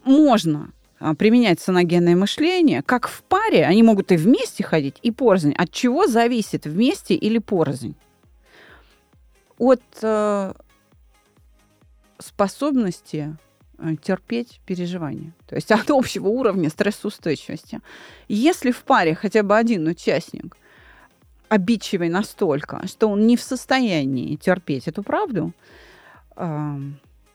можно 0.04 0.72
применять 1.18 1.60
саногенное 1.60 2.16
мышление, 2.16 2.82
как 2.82 3.08
в 3.08 3.24
паре, 3.24 3.66
они 3.66 3.84
могут 3.84 4.12
и 4.12 4.16
вместе 4.16 4.64
ходить, 4.64 4.96
и 5.02 5.12
порознь. 5.12 5.54
От 5.54 5.72
чего 5.72 6.08
зависит 6.08 6.66
вместе 6.66 7.14
или 7.16 7.40
порознь? 7.40 7.96
От 9.58 9.84
э, 10.02 10.54
способности 12.20 13.36
э, 13.78 13.96
терпеть 14.02 14.62
переживания, 14.66 15.34
то 15.48 15.56
есть 15.56 15.72
от 15.72 15.90
общего 15.92 16.28
уровня 16.30 16.70
стрессоустойчивости. 16.70 17.82
Если 18.28 18.72
в 18.72 18.84
паре 18.84 19.14
хотя 19.14 19.44
бы 19.44 19.58
один 19.58 19.86
участник 19.88 20.56
обидчивый 21.50 22.10
настолько, 22.10 22.88
что 22.88 23.10
он 23.10 23.28
не 23.28 23.38
в 23.38 23.42
состоянии 23.42 24.38
терпеть 24.38 24.88
эту 24.88 25.04
правду, 25.04 25.54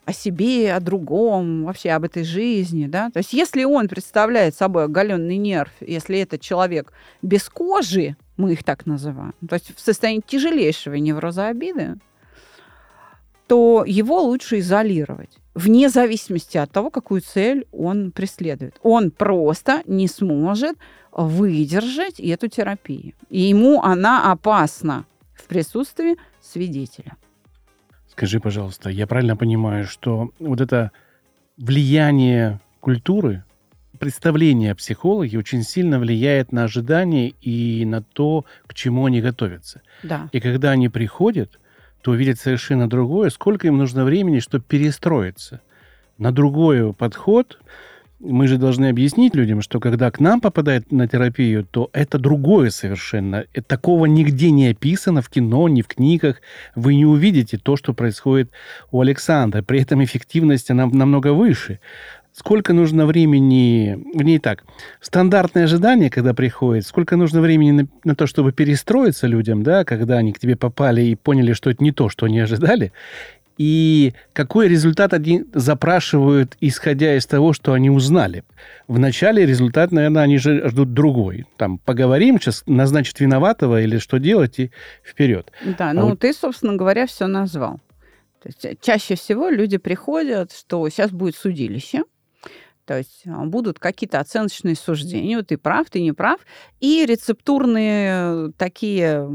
о 0.08 0.12
себе, 0.14 0.72
о 0.72 0.80
другом, 0.80 1.64
вообще 1.64 1.90
об 1.90 2.04
этой 2.04 2.24
жизни, 2.24 2.86
да. 2.86 3.10
То 3.10 3.18
есть 3.18 3.34
если 3.34 3.64
он 3.64 3.88
представляет 3.88 4.54
собой 4.54 4.84
оголенный 4.84 5.36
нерв, 5.36 5.70
если 5.82 6.18
это 6.18 6.38
человек 6.38 6.94
без 7.20 7.50
кожи, 7.50 8.16
мы 8.38 8.54
их 8.54 8.64
так 8.64 8.86
называем, 8.86 9.34
то 9.46 9.56
есть 9.56 9.76
в 9.76 9.78
состоянии 9.78 10.22
тяжелейшего 10.26 10.94
невроза 10.94 11.48
обиды, 11.48 11.96
то 13.48 13.84
его 13.86 14.22
лучше 14.22 14.60
изолировать 14.60 15.36
вне 15.54 15.90
зависимости 15.90 16.56
от 16.56 16.70
того, 16.70 16.88
какую 16.88 17.20
цель 17.20 17.66
он 17.70 18.10
преследует. 18.10 18.78
Он 18.82 19.10
просто 19.10 19.82
не 19.84 20.08
сможет 20.08 20.78
выдержать 21.12 22.18
эту 22.18 22.48
терапию. 22.48 23.12
И 23.28 23.40
ему 23.40 23.82
она 23.82 24.32
опасна 24.32 25.04
в 25.34 25.44
присутствии 25.48 26.16
свидетеля. 26.40 27.16
Скажи, 28.18 28.40
пожалуйста, 28.40 28.90
я 28.90 29.06
правильно 29.06 29.36
понимаю, 29.36 29.84
что 29.86 30.32
вот 30.40 30.60
это 30.60 30.90
влияние 31.56 32.58
культуры, 32.80 33.44
представление 34.00 34.72
о 34.72 34.74
психологе 34.74 35.38
очень 35.38 35.62
сильно 35.62 36.00
влияет 36.00 36.50
на 36.50 36.64
ожидания 36.64 37.28
и 37.28 37.84
на 37.84 38.02
то, 38.02 38.44
к 38.66 38.74
чему 38.74 39.06
они 39.06 39.20
готовятся. 39.20 39.82
Да. 40.02 40.28
И 40.32 40.40
когда 40.40 40.72
они 40.72 40.88
приходят, 40.88 41.60
то 42.02 42.10
увидят 42.10 42.40
совершенно 42.40 42.88
другое, 42.88 43.30
сколько 43.30 43.68
им 43.68 43.78
нужно 43.78 44.02
времени, 44.02 44.40
чтобы 44.40 44.64
перестроиться 44.64 45.60
на 46.18 46.32
другой 46.32 46.92
подход, 46.92 47.60
мы 48.20 48.48
же 48.48 48.58
должны 48.58 48.86
объяснить 48.86 49.34
людям, 49.34 49.62
что 49.62 49.78
когда 49.78 50.10
к 50.10 50.18
нам 50.18 50.40
попадает 50.40 50.90
на 50.90 51.06
терапию, 51.06 51.64
то 51.64 51.88
это 51.92 52.18
другое 52.18 52.70
совершенно. 52.70 53.44
И 53.54 53.60
такого 53.60 54.06
нигде 54.06 54.50
не 54.50 54.68
описано 54.68 55.22
в 55.22 55.28
кино, 55.28 55.68
ни 55.68 55.82
в 55.82 55.86
книгах. 55.86 56.40
Вы 56.74 56.96
не 56.96 57.06
увидите 57.06 57.58
то, 57.58 57.76
что 57.76 57.94
происходит 57.94 58.50
у 58.90 59.00
Александра. 59.00 59.62
При 59.62 59.80
этом 59.80 60.02
эффективность 60.02 60.70
она 60.70 60.86
намного 60.86 61.32
выше. 61.32 61.80
Сколько 62.32 62.72
нужно 62.72 63.04
времени, 63.04 63.98
в 64.14 64.22
ней 64.22 64.38
так, 64.38 64.62
стандартное 65.00 65.64
ожидание, 65.64 66.08
когда 66.08 66.34
приходит, 66.34 66.86
сколько 66.86 67.16
нужно 67.16 67.40
времени 67.40 67.70
на, 67.72 67.88
на 68.04 68.14
то, 68.14 68.28
чтобы 68.28 68.52
перестроиться 68.52 69.26
людям, 69.26 69.64
да, 69.64 69.84
когда 69.84 70.18
они 70.18 70.32
к 70.32 70.38
тебе 70.38 70.54
попали 70.54 71.02
и 71.02 71.16
поняли, 71.16 71.52
что 71.52 71.68
это 71.68 71.82
не 71.82 71.90
то, 71.90 72.08
что 72.08 72.26
они 72.26 72.38
ожидали, 72.38 72.92
и 73.58 74.14
какой 74.32 74.68
результат 74.68 75.12
они 75.12 75.44
запрашивают, 75.52 76.56
исходя 76.60 77.16
из 77.16 77.26
того, 77.26 77.52
что 77.52 77.72
они 77.72 77.90
узнали. 77.90 78.44
Вначале 78.86 79.44
результат, 79.44 79.90
наверное, 79.90 80.22
они 80.22 80.38
же 80.38 80.68
ждут 80.68 80.94
другой. 80.94 81.46
Там 81.56 81.78
поговорим, 81.78 82.40
сейчас 82.40 82.62
назначить 82.66 83.20
виноватого 83.20 83.82
или 83.82 83.98
что 83.98 84.18
делать, 84.18 84.60
и 84.60 84.70
вперед. 85.04 85.50
Да, 85.76 85.90
а 85.90 85.92
ну 85.92 86.10
вот... 86.10 86.20
ты, 86.20 86.32
собственно 86.32 86.76
говоря, 86.76 87.06
все 87.06 87.26
назвал. 87.26 87.80
То 88.42 88.48
есть 88.48 88.64
э, 88.64 88.76
чаще 88.80 89.16
всего 89.16 89.48
люди 89.48 89.76
приходят, 89.76 90.52
что 90.52 90.88
сейчас 90.88 91.10
будет 91.10 91.34
судилище, 91.34 92.04
то 92.88 92.96
есть 92.96 93.24
а, 93.26 93.44
будут 93.44 93.78
какие-то 93.78 94.18
оценочные 94.18 94.74
суждения, 94.74 95.36
вот 95.36 95.48
ты 95.48 95.58
прав, 95.58 95.90
ты 95.90 96.00
не 96.00 96.12
прав, 96.12 96.40
и 96.80 97.04
рецептурные 97.04 98.50
такие 98.56 99.28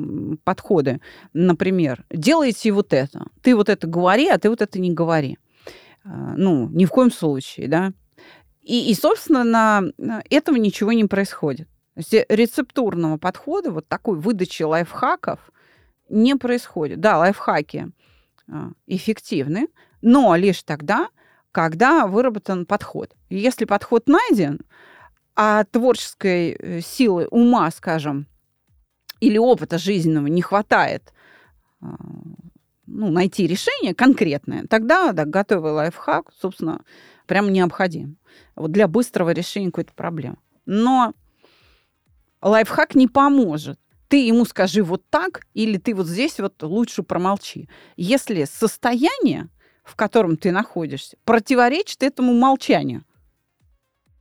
подходы. 0.44 1.02
Например, 1.34 2.04
делайте 2.10 2.72
вот 2.72 2.94
это. 2.94 3.28
Ты 3.44 3.56
вот 3.56 3.70
это 3.70 3.86
говори, 3.86 4.28
а 4.28 4.40
ты 4.40 4.50
вот 4.50 4.64
это 4.64 4.80
не 4.80 4.92
говори. 4.92 5.38
А, 6.04 6.34
ну, 6.36 6.68
ни 6.70 6.86
в 6.86 6.90
коем 6.90 7.12
случае, 7.12 7.68
да. 7.68 7.94
И, 8.64 8.90
и 8.90 8.96
собственно, 8.96 9.44
на 9.44 9.84
этого 10.32 10.56
ничего 10.56 10.92
не 10.92 11.06
происходит. 11.06 11.68
То 11.94 12.00
есть 12.00 12.26
рецептурного 12.30 13.18
подхода, 13.18 13.70
вот 13.70 13.88
такой 13.88 14.18
выдачи 14.18 14.64
лайфхаков 14.64 15.52
не 16.10 16.36
происходит. 16.36 17.00
Да, 17.02 17.20
лайфхаки 17.20 17.92
а, 18.52 18.72
эффективны, 18.88 19.68
но 20.02 20.36
лишь 20.36 20.64
тогда, 20.64 21.10
когда 21.54 22.08
выработан 22.08 22.66
подход. 22.66 23.16
Если 23.30 23.64
подход 23.66 24.08
найден, 24.08 24.60
а 25.36 25.64
творческой 25.66 26.52
э, 26.52 26.82
силы 26.82 27.28
ума, 27.30 27.70
скажем, 27.72 28.28
или 29.20 29.38
опыта 29.38 29.78
жизненного 29.78 30.28
не 30.28 30.42
хватает 30.42 31.14
а, 31.80 31.96
ну, 32.88 33.10
найти 33.10 33.48
решение 33.48 33.94
конкретное, 33.94 34.66
тогда 34.68 35.14
да, 35.14 35.26
готовый 35.26 35.72
лайфхак, 35.72 36.32
собственно, 36.38 36.82
прям 37.28 37.54
необходим 37.54 38.18
вот 38.56 38.72
для 38.72 38.88
быстрого 38.88 39.30
решения 39.30 39.68
какой-то 39.68 39.94
проблемы. 39.94 40.38
Но 40.66 41.14
лайфхак 42.42 42.96
не 42.96 43.08
поможет. 43.08 43.80
Ты 44.08 44.26
ему 44.28 44.46
скажи 44.46 44.84
вот 44.84 45.04
так, 45.10 45.46
или 45.54 45.78
ты 45.78 45.94
вот 45.94 46.08
здесь 46.08 46.40
вот 46.40 46.62
лучше 46.64 47.04
промолчи. 47.04 47.70
Если 47.96 48.44
состояние 48.46 49.50
в 49.84 49.96
котором 49.96 50.38
ты 50.38 50.52
находишься, 50.52 51.18
противоречит 51.26 52.04
этому 52.04 52.34
молчанию. 52.34 53.04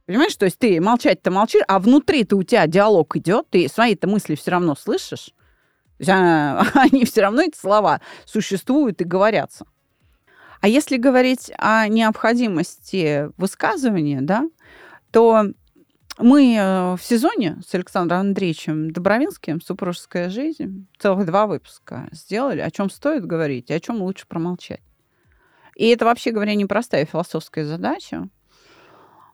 Понимаешь, 0.07 0.35
то 0.37 0.45
есть 0.45 0.59
ты 0.59 0.81
молчать-то 0.81 1.31
молчишь, 1.31 1.62
а 1.69 1.78
внутри-то 1.78 2.37
у 2.37 2.42
тебя 2.42 2.66
диалог 2.66 3.16
идет, 3.16 3.49
ты 3.50 3.69
свои-то 3.69 4.09
мысли 4.09 4.35
все 4.35 4.50
равно 4.50 4.75
слышишь. 4.75 5.33
А, 6.09 6.64
они 6.75 7.04
все 7.04 7.23
равно, 7.23 7.42
эти 7.42 7.57
слова, 7.57 8.00
существуют 8.25 9.00
и 9.00 9.04
говорятся. 9.04 9.64
А 10.61 10.69
если 10.69 10.97
говорить 10.97 11.50
о 11.59 11.88
необходимости 11.88 13.31
высказывания, 13.37 14.21
да, 14.21 14.49
то 15.11 15.47
мы 16.19 16.54
э, 16.54 16.95
в 16.95 17.02
сезоне 17.02 17.61
с 17.66 17.75
Александром 17.75 18.21
Андреевичем 18.21 18.92
Добровинским 18.92 19.61
«Супружеская 19.61 20.31
жизнь» 20.31 20.87
целых 20.99 21.26
два 21.26 21.47
выпуска 21.47 22.09
сделали, 22.12 22.61
о 22.61 22.71
чем 22.71 22.90
стоит 22.90 23.26
говорить 23.26 23.71
и 23.71 23.73
о 23.73 23.81
чем 23.81 24.02
лучше 24.02 24.26
промолчать. 24.26 24.83
И 25.83 25.89
это, 25.89 26.05
вообще 26.05 26.31
говоря, 26.31 26.55
непростая 26.55 27.05
философская 27.05 27.65
задача. 27.65 28.29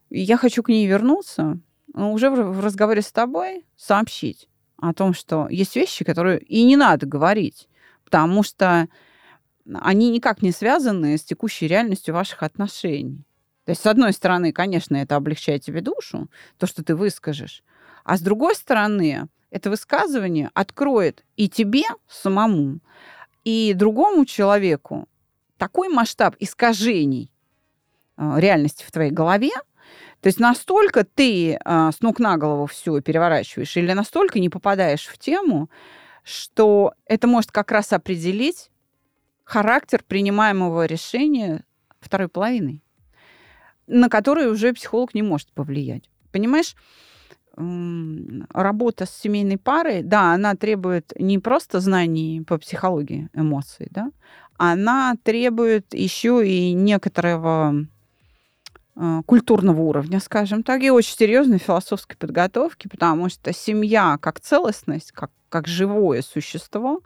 И 0.09 0.21
я 0.21 0.39
хочу 0.39 0.63
к 0.63 0.71
ней 0.71 0.87
вернуться, 0.87 1.61
но 1.93 2.11
уже 2.11 2.31
в 2.31 2.65
разговоре 2.65 3.03
с 3.03 3.13
тобой 3.13 3.67
сообщить 3.77 4.49
о 4.79 4.95
том, 4.95 5.13
что 5.13 5.47
есть 5.51 5.77
вещи, 5.77 6.07
которые 6.07 6.39
и 6.39 6.65
не 6.65 6.79
надо 6.79 7.05
говорить, 7.05 7.69
потому 8.03 8.43
что 8.43 8.89
они 9.75 10.11
никак 10.11 10.41
не 10.41 10.51
связаны 10.51 11.19
с 11.19 11.23
текущей 11.23 11.69
реальностью 11.69 12.15
ваших 12.15 12.43
отношений. 12.43 13.27
То 13.67 13.73
есть, 13.73 13.83
с 13.83 13.87
одной 13.87 14.15
стороны, 14.15 14.51
конечно, 14.55 14.97
это 14.97 15.17
облегчает 15.17 15.63
тебе 15.63 15.83
душу, 15.83 16.31
то, 16.57 16.67
что 16.67 16.83
ты 16.83 16.97
выскажешь, 16.97 17.63
а 18.05 18.17
с 18.17 18.23
другой 18.23 18.55
стороны, 18.55 19.29
это 19.51 19.69
высказывание 19.69 20.51
откроет 20.55 21.27
и 21.37 21.51
тебе 21.51 21.85
самому, 22.09 22.81
и 23.45 23.75
другому 23.75 24.25
человеку 24.25 25.08
такой 25.59 25.89
масштаб 25.89 26.37
искажений 26.39 27.31
а, 28.17 28.39
реальности 28.39 28.85
в 28.87 28.91
твоей 28.91 29.11
голове, 29.11 29.53
то 30.21 30.27
есть 30.27 30.41
настолько 30.41 31.05
ты 31.05 31.59
а, 31.65 31.93
с 31.93 32.01
ног 32.01 32.19
на 32.19 32.37
голову 32.37 32.67
все 32.67 33.01
переворачиваешь 33.01 33.77
или 33.77 33.93
настолько 33.93 34.41
не 34.41 34.49
попадаешь 34.49 35.07
в 35.07 35.19
тему, 35.19 35.71
что 36.25 36.95
это 37.07 37.27
может 37.27 37.53
как 37.53 37.71
раз 37.71 37.93
определить 37.93 38.71
характер 39.45 40.03
принимаемого 40.07 40.87
решения 40.87 41.65
второй 42.01 42.29
половиной, 42.29 42.83
на 43.87 44.09
который 44.09 44.51
уже 44.51 44.73
психолог 44.73 45.15
не 45.15 45.23
может 45.23 45.53
повлиять. 45.53 46.11
Понимаешь, 46.33 46.75
работа 48.51 49.07
с 49.07 49.11
семейной 49.11 49.59
парой, 49.59 50.03
да, 50.03 50.33
она 50.33 50.55
требует 50.55 51.13
не 51.19 51.39
просто 51.39 51.81
знаний 51.81 52.43
по 52.47 52.59
психологии 52.59 53.29
эмоций, 53.35 53.89
да, 53.91 54.11
она 54.57 55.15
требует 55.23 55.93
еще 55.95 56.47
и 56.47 56.73
некоторого 56.73 57.87
э, 58.97 59.23
культурного 59.27 59.81
уровня, 59.81 60.21
скажем 60.21 60.63
так, 60.63 60.83
и 60.83 60.91
очень 60.91 61.17
серьезной 61.17 61.59
философской 61.59 62.17
подготовки, 62.17 62.89
потому 62.89 63.29
что 63.29 63.53
семья 63.53 64.19
как 64.21 64.41
целостность, 64.41 65.13
как, 65.13 65.31
как 65.49 65.67
живое 65.67 66.23
существо, 66.23 67.01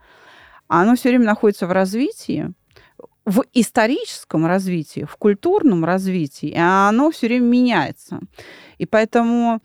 оно 0.68 0.96
все 0.96 1.10
время 1.10 1.26
находится 1.26 1.66
в 1.66 1.72
развитии, 1.72 2.52
в 3.24 3.44
историческом 3.52 4.46
развитии, 4.46 5.04
в 5.04 5.16
культурном 5.16 5.84
развитии, 5.84 6.48
и 6.48 6.58
оно 6.58 7.10
все 7.10 7.28
время 7.28 7.46
меняется. 7.46 8.20
И 8.78 8.86
поэтому 8.86 9.60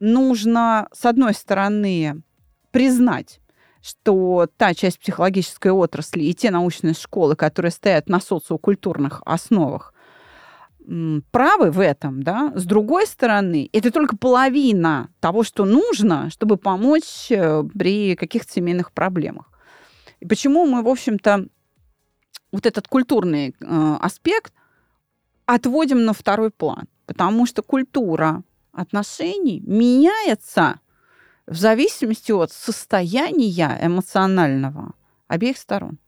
нужно, 0.00 0.88
с 0.92 1.04
одной 1.04 1.34
стороны, 1.34 2.22
признать, 2.70 3.40
что 3.82 4.48
та 4.56 4.74
часть 4.74 4.98
психологической 4.98 5.70
отрасли 5.70 6.24
и 6.24 6.34
те 6.34 6.50
научные 6.50 6.94
школы, 6.94 7.36
которые 7.36 7.70
стоят 7.70 8.08
на 8.08 8.20
социокультурных 8.20 9.22
основах, 9.24 9.94
правы 11.30 11.70
в 11.70 11.80
этом, 11.80 12.22
да, 12.22 12.52
с 12.54 12.64
другой 12.64 13.06
стороны, 13.06 13.68
это 13.72 13.90
только 13.90 14.16
половина 14.16 15.10
того, 15.20 15.42
что 15.42 15.64
нужно, 15.64 16.30
чтобы 16.30 16.56
помочь 16.56 17.30
э, 17.30 17.64
при 17.76 18.14
каких-то 18.14 18.52
семейных 18.52 18.92
проблемах. 18.92 19.50
И 20.20 20.26
почему 20.26 20.64
мы, 20.64 20.82
в 20.82 20.88
общем-то, 20.88 21.46
вот 22.52 22.66
этот 22.66 22.86
культурный 22.86 23.48
э, 23.48 23.96
аспект 24.00 24.52
отводим 25.44 26.04
на 26.04 26.12
второй 26.12 26.50
план? 26.50 26.86
Потому 27.06 27.46
что 27.46 27.62
культура 27.62 28.42
отношений 28.76 29.60
меняется 29.66 30.80
в 31.46 31.54
зависимости 31.54 32.32
от 32.32 32.52
состояния 32.52 33.78
эмоционального 33.82 34.92
обеих 35.28 35.56
сторон. 35.58 35.98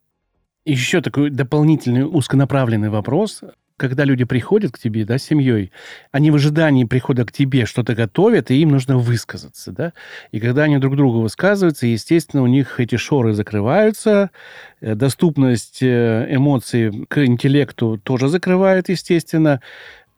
Еще 0.65 1.01
такой 1.01 1.31
дополнительный 1.31 2.05
узконаправленный 2.05 2.91
вопрос 2.91 3.43
когда 3.79 4.05
люди 4.05 4.25
приходят 4.25 4.73
к 4.73 4.79
тебе, 4.79 5.05
да, 5.07 5.19
с 5.19 5.23
семьей, 5.23 5.73
они 6.11 6.31
в 6.31 6.35
ожидании 6.35 6.85
прихода 6.85 7.25
к 7.25 7.33
тебе 7.33 7.65
что-то 7.65 7.95
готовят, 7.95 8.51
и 8.51 8.61
им 8.61 8.71
нужно 8.71 8.99
высказаться, 8.99 9.73
да. 9.73 9.93
И 10.33 10.41
когда 10.41 10.65
они 10.65 10.79
друг 10.79 10.97
другу 10.97 11.21
высказываются, 11.21 11.87
естественно, 11.87 12.43
у 12.43 12.49
них 12.49 12.81
эти 12.81 12.97
шоры 12.97 13.33
закрываются, 13.33 14.31
э, 14.81 14.95
доступность 14.95 15.79
э, 15.81 16.27
эмоций 16.29 17.07
к 17.09 17.25
интеллекту 17.25 17.99
тоже 18.03 18.29
закрывает, 18.29 18.89
естественно 18.89 19.63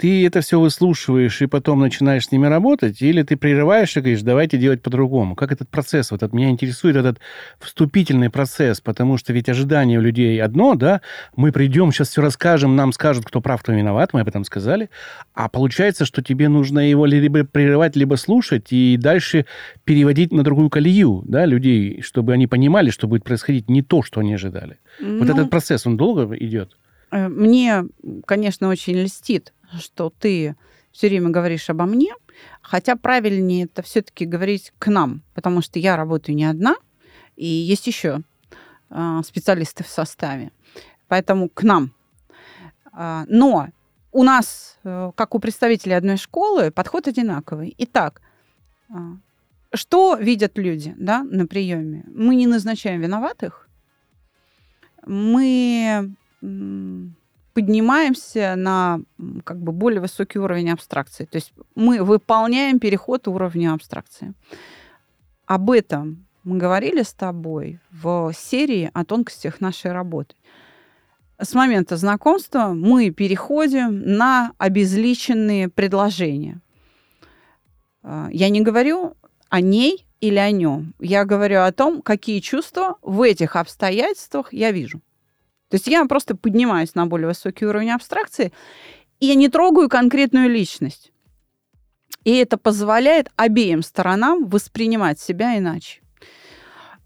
ты 0.00 0.26
это 0.26 0.40
все 0.40 0.58
выслушиваешь 0.58 1.42
и 1.42 1.46
потом 1.46 1.80
начинаешь 1.80 2.26
с 2.26 2.32
ними 2.32 2.46
работать, 2.46 3.02
или 3.02 3.22
ты 3.22 3.36
прерываешь 3.36 3.94
и 3.94 4.00
говоришь, 4.00 4.22
давайте 4.22 4.56
делать 4.56 4.80
по-другому? 4.80 5.34
Как 5.34 5.52
этот 5.52 5.68
процесс? 5.68 6.10
Вот 6.10 6.22
от 6.22 6.32
меня 6.32 6.48
интересует 6.48 6.96
этот 6.96 7.18
вступительный 7.58 8.30
процесс, 8.30 8.80
потому 8.80 9.18
что 9.18 9.34
ведь 9.34 9.50
ожидание 9.50 9.98
у 9.98 10.02
людей 10.02 10.42
одно, 10.42 10.74
да, 10.74 11.02
мы 11.36 11.52
придем, 11.52 11.92
сейчас 11.92 12.08
все 12.08 12.22
расскажем, 12.22 12.76
нам 12.76 12.94
скажут, 12.94 13.26
кто 13.26 13.42
прав, 13.42 13.62
кто 13.62 13.72
виноват, 13.72 14.14
мы 14.14 14.20
об 14.22 14.28
этом 14.28 14.44
сказали, 14.44 14.88
а 15.34 15.50
получается, 15.50 16.06
что 16.06 16.22
тебе 16.22 16.48
нужно 16.48 16.78
его 16.88 17.04
либо 17.04 17.44
прерывать, 17.44 17.94
либо 17.94 18.14
слушать, 18.14 18.68
и 18.70 18.96
дальше 18.96 19.44
переводить 19.84 20.32
на 20.32 20.42
другую 20.42 20.70
колею, 20.70 21.22
да, 21.26 21.44
людей, 21.44 22.00
чтобы 22.00 22.32
они 22.32 22.46
понимали, 22.46 22.88
что 22.88 23.06
будет 23.06 23.24
происходить 23.24 23.68
не 23.68 23.82
то, 23.82 24.02
что 24.02 24.20
они 24.20 24.32
ожидали. 24.32 24.78
Ну, 24.98 25.18
вот 25.18 25.28
этот 25.28 25.50
процесс, 25.50 25.86
он 25.86 25.98
долго 25.98 26.34
идет? 26.36 26.74
Э, 27.10 27.28
мне, 27.28 27.84
конечно, 28.24 28.68
очень 28.68 28.96
льстит 28.96 29.52
что 29.78 30.10
ты 30.10 30.56
все 30.92 31.08
время 31.08 31.30
говоришь 31.30 31.70
обо 31.70 31.84
мне, 31.84 32.14
хотя 32.62 32.96
правильнее 32.96 33.64
это 33.64 33.82
все-таки 33.82 34.24
говорить 34.24 34.72
к 34.78 34.88
нам, 34.88 35.22
потому 35.34 35.62
что 35.62 35.78
я 35.78 35.96
работаю 35.96 36.36
не 36.36 36.44
одна, 36.44 36.76
и 37.36 37.46
есть 37.46 37.86
еще 37.86 38.22
э, 38.90 39.20
специалисты 39.24 39.84
в 39.84 39.88
составе. 39.88 40.50
Поэтому 41.08 41.48
к 41.48 41.62
нам. 41.62 41.92
Э, 42.92 43.24
но 43.28 43.68
у 44.12 44.22
нас, 44.22 44.78
э, 44.84 45.12
как 45.14 45.34
у 45.34 45.38
представителей 45.38 45.94
одной 45.94 46.16
школы, 46.16 46.70
подход 46.70 47.08
одинаковый. 47.08 47.74
Итак, 47.78 48.20
э, 48.88 48.94
что 49.72 50.16
видят 50.16 50.58
люди 50.58 50.94
да, 50.98 51.22
на 51.22 51.46
приеме? 51.46 52.04
Мы 52.12 52.34
не 52.34 52.46
назначаем 52.46 53.00
виноватых, 53.00 53.68
мы 55.06 56.14
поднимаемся 57.60 58.54
на 58.56 59.00
как 59.44 59.60
бы 59.60 59.72
более 59.72 60.00
высокий 60.00 60.38
уровень 60.38 60.70
абстракции. 60.70 61.26
То 61.26 61.36
есть 61.36 61.52
мы 61.74 62.02
выполняем 62.02 62.78
переход 62.78 63.28
уровня 63.28 63.74
абстракции. 63.74 64.32
Об 65.44 65.70
этом 65.70 66.26
мы 66.42 66.56
говорили 66.56 67.02
с 67.02 67.12
тобой 67.12 67.78
в 67.90 68.32
серии 68.34 68.90
о 68.94 69.04
тонкостях 69.04 69.60
нашей 69.60 69.92
работы. 69.92 70.34
С 71.38 71.52
момента 71.52 71.98
знакомства 71.98 72.68
мы 72.68 73.10
переходим 73.10 74.00
на 74.16 74.52
обезличенные 74.56 75.68
предложения. 75.68 76.62
А, 78.02 78.28
я 78.32 78.48
не 78.48 78.62
говорю 78.62 79.16
о 79.50 79.60
ней 79.60 80.06
или 80.22 80.38
о 80.38 80.50
нем. 80.50 80.94
Я 80.98 81.26
говорю 81.26 81.60
о 81.60 81.72
том, 81.72 82.00
какие 82.00 82.40
чувства 82.40 82.96
в 83.02 83.20
этих 83.20 83.56
обстоятельствах 83.56 84.54
я 84.54 84.72
вижу. 84.72 85.02
То 85.70 85.76
есть 85.76 85.86
я 85.86 86.04
просто 86.04 86.36
поднимаюсь 86.36 86.94
на 86.94 87.06
более 87.06 87.28
высокий 87.28 87.64
уровень 87.64 87.92
абстракции, 87.92 88.52
и 89.20 89.26
я 89.26 89.34
не 89.36 89.48
трогаю 89.48 89.88
конкретную 89.88 90.50
личность. 90.50 91.12
И 92.24 92.34
это 92.36 92.58
позволяет 92.58 93.30
обеим 93.36 93.82
сторонам 93.82 94.48
воспринимать 94.48 95.20
себя 95.20 95.56
иначе. 95.56 96.02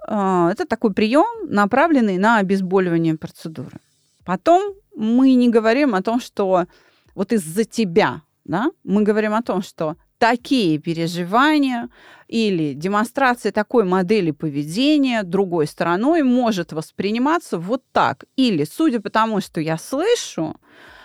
А, 0.07 0.50
это 0.50 0.66
такой 0.66 0.92
прием, 0.94 1.48
направленный 1.48 2.16
на 2.16 2.38
обезболивание 2.38 3.16
процедуры. 3.16 3.79
Потом 4.24 4.74
мы 4.96 5.35
не 5.35 5.50
говорим 5.50 5.94
о 5.94 6.03
том, 6.03 6.20
что 6.20 6.66
вот 7.14 7.33
из-за 7.33 7.64
тебя, 7.64 8.22
да, 8.44 8.70
мы 8.83 9.03
говорим 9.03 9.35
о 9.35 9.42
том, 9.42 9.62
что 9.62 9.96
такие 10.24 10.78
переживания 10.78 11.90
или 12.28 12.72
демонстрация 12.72 13.52
такой 13.52 13.84
модели 13.84 14.30
поведения 14.30 15.22
другой 15.22 15.66
стороной 15.66 16.22
может 16.22 16.72
восприниматься 16.72 17.58
вот 17.58 17.82
так. 17.92 18.24
Или, 18.34 18.64
судя 18.64 19.02
по 19.02 19.10
тому, 19.10 19.42
что 19.42 19.60
я 19.60 19.76
слышу, 19.76 20.56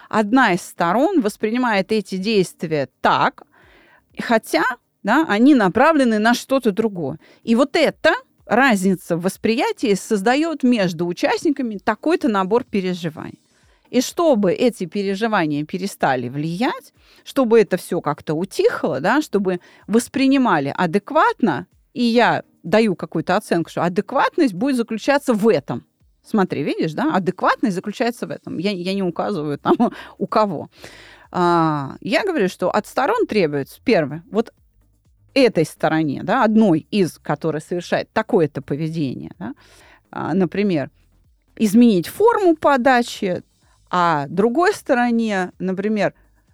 одна 0.08 0.54
из 0.54 0.62
сторон 0.62 1.20
воспринимает 1.20 1.92
эти 1.92 2.16
действия 2.16 2.88
так, 3.02 3.44
хотя 4.18 4.64
да, 5.04 5.26
они 5.28 5.54
направлены 5.54 6.18
на 6.18 6.34
что-то 6.34 6.72
другое. 6.72 7.20
И 7.44 7.56
вот 7.56 7.76
это 7.76 8.14
разница 8.46 9.18
в 9.18 9.24
восприятии 9.24 9.96
создает 9.96 10.64
между 10.64 11.06
участниками 11.06 11.78
такой-то 11.78 12.30
набор 12.30 12.64
переживаний. 12.64 13.49
И 13.90 14.02
чтобы 14.02 14.54
эти 14.54 14.86
переживания 14.86 15.66
перестали 15.66 16.30
влиять, 16.30 16.94
чтобы 17.24 17.60
это 17.60 17.78
все 17.78 18.02
как-то 18.02 18.36
утихло, 18.36 19.00
да, 19.00 19.22
чтобы 19.22 19.60
воспринимали 19.88 20.74
адекватно, 20.76 21.68
и 21.94 22.04
я 22.04 22.44
даю 22.64 22.96
какую-то 22.96 23.36
оценку, 23.36 23.70
что 23.70 23.84
адекватность 23.84 24.54
будет 24.54 24.76
заключаться 24.76 25.34
в 25.34 25.48
этом. 25.48 25.86
Смотри, 26.24 26.64
видишь, 26.64 26.94
да, 26.94 27.16
адекватность 27.16 27.76
заключается 27.76 28.28
в 28.28 28.32
этом. 28.32 28.58
Я, 28.58 28.72
я 28.72 28.94
не 28.94 29.02
указываю 29.02 29.58
там 29.58 29.76
у 30.18 30.28
кого. 30.28 30.70
А, 31.32 31.96
я 32.02 32.24
говорю, 32.24 32.50
что 32.50 32.70
от 32.70 32.86
сторон 32.86 33.26
требуется, 33.26 33.80
первое, 33.84 34.24
вот 34.32 34.54
этой 35.34 35.66
стороне, 35.66 36.22
да, 36.24 36.44
одной 36.44 36.88
из, 36.92 37.18
которая 37.18 37.62
совершает 37.62 38.12
такое-то 38.12 38.62
поведение, 38.62 39.32
да, 39.40 39.54
а, 40.12 40.34
например, 40.34 40.90
изменить 41.56 42.08
форму 42.08 42.56
подачи, 42.56 43.44
а 43.90 44.28
другой 44.28 44.74
стороне, 44.74 45.52
например, 45.60 46.14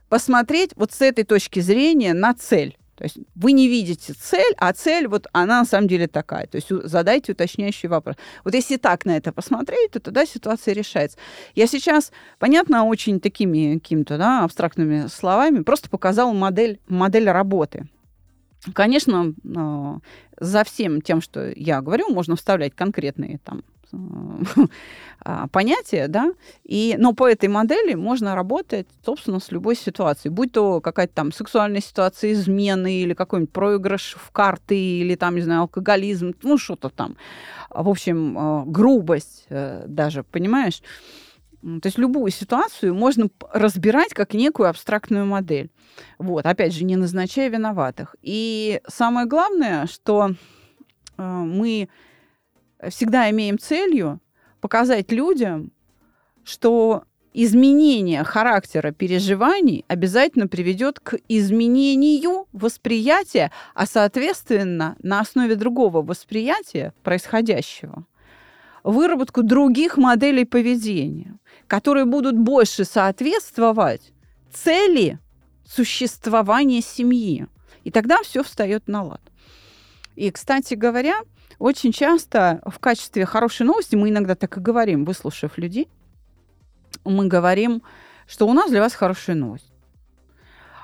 посмотреть 0.09 0.71
вот 0.75 0.91
с 0.91 1.01
этой 1.01 1.23
точки 1.23 1.59
зрения 1.59 2.13
на 2.13 2.33
цель. 2.33 2.77
То 2.95 3.03
есть 3.03 3.17
вы 3.35 3.51
не 3.51 3.67
видите 3.67 4.13
цель, 4.13 4.53
а 4.57 4.71
цель 4.71 5.07
вот 5.07 5.27
она 5.33 5.59
на 5.59 5.65
самом 5.65 5.87
деле 5.87 6.07
такая. 6.07 6.47
То 6.47 6.55
есть 6.55 6.69
задайте 6.69 7.33
уточняющий 7.33 7.89
вопрос. 7.89 8.15
Вот 8.45 8.53
если 8.53 8.77
так 8.77 9.05
на 9.05 9.17
это 9.17 9.33
посмотреть, 9.33 9.91
то 9.91 9.99
тогда 9.99 10.25
ситуация 10.25 10.73
решается. 10.73 11.17
Я 11.55 11.67
сейчас, 11.67 12.13
понятно, 12.39 12.85
очень 12.85 13.19
такими 13.19 13.75
какими-то 13.79 14.17
да, 14.17 14.45
абстрактными 14.45 15.07
словами 15.07 15.61
просто 15.61 15.89
показала 15.89 16.31
модель, 16.31 16.79
модель 16.87 17.29
работы. 17.29 17.89
Конечно, 18.73 19.33
а, 19.55 19.97
за 20.39 20.63
всем 20.63 21.01
тем, 21.01 21.21
что 21.21 21.51
я 21.55 21.81
говорю, 21.81 22.09
можно 22.09 22.35
вставлять 22.35 22.75
конкретные 22.75 23.39
там 23.43 23.63
понятие, 25.51 26.07
да, 26.07 26.31
и, 26.63 26.95
но 26.97 27.13
по 27.13 27.29
этой 27.29 27.49
модели 27.49 27.93
можно 27.93 28.35
работать, 28.35 28.87
собственно, 29.05 29.39
с 29.39 29.51
любой 29.51 29.75
ситуацией, 29.75 30.31
будь 30.31 30.51
то 30.51 30.81
какая-то 30.81 31.13
там 31.13 31.31
сексуальная 31.31 31.81
ситуация 31.81 32.33
измены 32.33 33.01
или 33.01 33.13
какой-нибудь 33.13 33.53
проигрыш 33.53 34.15
в 34.19 34.31
карты 34.31 34.77
или 34.77 35.15
там, 35.15 35.35
не 35.35 35.41
знаю, 35.41 35.61
алкоголизм, 35.61 36.33
ну, 36.43 36.57
что-то 36.57 36.89
там. 36.89 37.17
В 37.69 37.89
общем, 37.89 38.37
а, 38.37 38.63
грубость 38.65 39.45
э, 39.49 39.85
даже, 39.87 40.23
понимаешь? 40.23 40.81
То 41.61 41.87
есть 41.87 41.97
любую 41.97 42.31
ситуацию 42.31 42.93
можно 42.93 43.27
разбирать 43.51 44.13
как 44.13 44.35
некую 44.35 44.69
абстрактную 44.69 45.25
модель. 45.25 45.71
Вот, 46.19 46.45
опять 46.45 46.73
же, 46.73 46.83
не 46.83 46.95
назначая 46.95 47.49
виноватых. 47.49 48.15
И 48.21 48.81
самое 48.87 49.25
главное, 49.25 49.87
что 49.87 50.29
э, 51.17 51.23
мы 51.23 51.89
всегда 52.89 53.29
имеем 53.29 53.57
целью 53.59 54.19
показать 54.61 55.11
людям, 55.11 55.71
что 56.43 57.03
изменение 57.33 58.23
характера 58.23 58.91
переживаний 58.91 59.83
обязательно 59.87 60.47
приведет 60.47 60.99
к 60.99 61.17
изменению 61.27 62.47
восприятия, 62.53 63.51
а 63.73 63.85
соответственно 63.85 64.95
на 65.01 65.19
основе 65.19 65.55
другого 65.55 66.01
восприятия 66.01 66.93
происходящего 67.03 68.05
выработку 68.85 69.41
других 69.41 69.97
моделей 69.97 70.45
поведения, 70.45 71.37
которые 71.67 72.05
будут 72.05 72.37
больше 72.37 72.85
соответствовать 72.85 74.13
цели 74.53 75.19
существования 75.67 76.81
семьи. 76.81 77.47
И 77.83 77.91
тогда 77.91 78.21
все 78.21 78.43
встает 78.43 78.87
на 78.87 79.03
лад. 79.03 79.21
И, 80.15 80.29
кстати 80.29 80.75
говоря, 80.75 81.19
очень 81.59 81.91
часто 81.91 82.61
в 82.65 82.79
качестве 82.79 83.25
хорошей 83.25 83.65
новости 83.65 83.95
мы 83.95 84.09
иногда 84.09 84.35
так 84.35 84.57
и 84.57 84.59
говорим, 84.59 85.05
выслушав 85.05 85.57
людей, 85.57 85.89
мы 87.03 87.27
говорим, 87.27 87.81
что 88.27 88.47
у 88.47 88.53
нас 88.53 88.69
для 88.69 88.81
вас 88.81 88.93
хорошая 88.93 89.35
новость. 89.35 89.74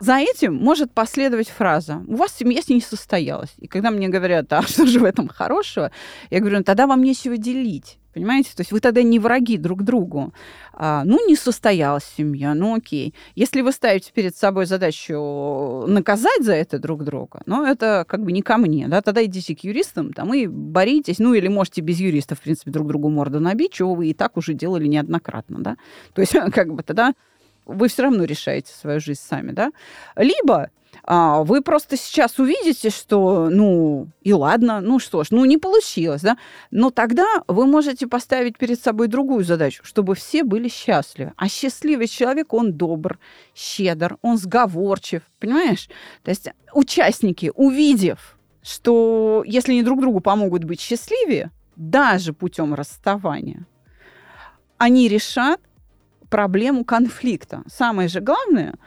За 0.01 0.17
этим 0.17 0.55
может 0.55 0.91
последовать 0.91 1.49
фраза 1.49 2.01
«У 2.07 2.15
вас 2.15 2.35
семья 2.35 2.59
не 2.67 2.81
состоялась». 2.81 3.53
И 3.59 3.67
когда 3.67 3.91
мне 3.91 4.09
говорят, 4.09 4.51
а 4.51 4.63
что 4.63 4.87
же 4.87 4.99
в 4.99 5.03
этом 5.03 5.27
хорошего, 5.27 5.91
я 6.31 6.39
говорю, 6.39 6.57
ну, 6.57 6.63
тогда 6.63 6.87
вам 6.87 7.03
нечего 7.03 7.37
делить. 7.37 7.99
Понимаете? 8.11 8.49
То 8.55 8.61
есть 8.61 8.71
вы 8.71 8.79
тогда 8.79 9.03
не 9.03 9.19
враги 9.19 9.57
друг 9.57 9.83
другу. 9.83 10.33
А, 10.73 11.03
ну, 11.05 11.25
не 11.27 11.35
состоялась 11.35 12.03
семья, 12.17 12.55
ну 12.55 12.75
окей. 12.75 13.13
Если 13.35 13.61
вы 13.61 13.71
ставите 13.71 14.11
перед 14.11 14.35
собой 14.35 14.65
задачу 14.65 15.85
наказать 15.87 16.43
за 16.43 16.53
это 16.53 16.79
друг 16.79 17.03
друга, 17.03 17.41
ну, 17.45 17.63
это 17.63 18.03
как 18.07 18.23
бы 18.23 18.31
не 18.31 18.41
ко 18.41 18.57
мне, 18.57 18.87
да, 18.87 19.03
тогда 19.03 19.23
идите 19.23 19.55
к 19.55 19.59
юристам 19.59 20.13
там 20.13 20.33
и 20.33 20.47
боритесь, 20.47 21.19
ну, 21.19 21.35
или 21.35 21.47
можете 21.47 21.81
без 21.81 21.99
юристов, 21.99 22.39
в 22.39 22.41
принципе, 22.41 22.71
друг 22.71 22.87
другу 22.87 23.09
морду 23.09 23.39
набить, 23.39 23.73
чего 23.73 23.93
вы 23.93 24.07
и 24.07 24.13
так 24.15 24.35
уже 24.35 24.55
делали 24.55 24.87
неоднократно, 24.87 25.59
да. 25.59 25.77
То 26.13 26.21
есть 26.21 26.33
как 26.53 26.73
бы 26.73 26.81
тогда 26.81 27.13
вы 27.65 27.87
все 27.87 28.03
равно 28.03 28.23
решаете 28.23 28.73
свою 28.73 28.99
жизнь 28.99 29.21
сами, 29.21 29.51
да. 29.51 29.71
Либо 30.15 30.69
а, 31.03 31.43
вы 31.43 31.61
просто 31.61 31.97
сейчас 31.97 32.37
увидите, 32.39 32.89
что, 32.89 33.49
ну, 33.49 34.07
и 34.21 34.33
ладно, 34.33 34.81
ну 34.81 34.99
что 34.99 35.23
ж, 35.23 35.27
ну 35.31 35.45
не 35.45 35.57
получилось, 35.57 36.21
да, 36.21 36.37
но 36.69 36.91
тогда 36.91 37.25
вы 37.47 37.65
можете 37.65 38.07
поставить 38.07 38.57
перед 38.57 38.81
собой 38.81 39.07
другую 39.07 39.43
задачу, 39.43 39.83
чтобы 39.83 40.15
все 40.15 40.43
были 40.43 40.67
счастливы. 40.67 41.33
А 41.37 41.47
счастливый 41.47 42.07
человек, 42.07 42.53
он 42.53 42.73
добр, 42.73 43.19
щедр, 43.55 44.17
он 44.21 44.37
сговорчив, 44.37 45.23
понимаешь? 45.39 45.89
То 46.23 46.29
есть 46.29 46.49
участники, 46.73 47.51
увидев, 47.55 48.37
что 48.61 49.43
если 49.45 49.71
они 49.71 49.83
друг 49.83 50.01
другу 50.01 50.19
помогут 50.19 50.63
быть 50.63 50.79
счастливее, 50.79 51.51
даже 51.75 52.33
путем 52.33 52.75
расставания, 52.75 53.65
они 54.77 55.07
решат 55.07 55.59
проблему 56.31 56.83
конфликта. 56.83 57.61
Самое 57.67 58.09
же 58.09 58.21
главное– 58.21 58.73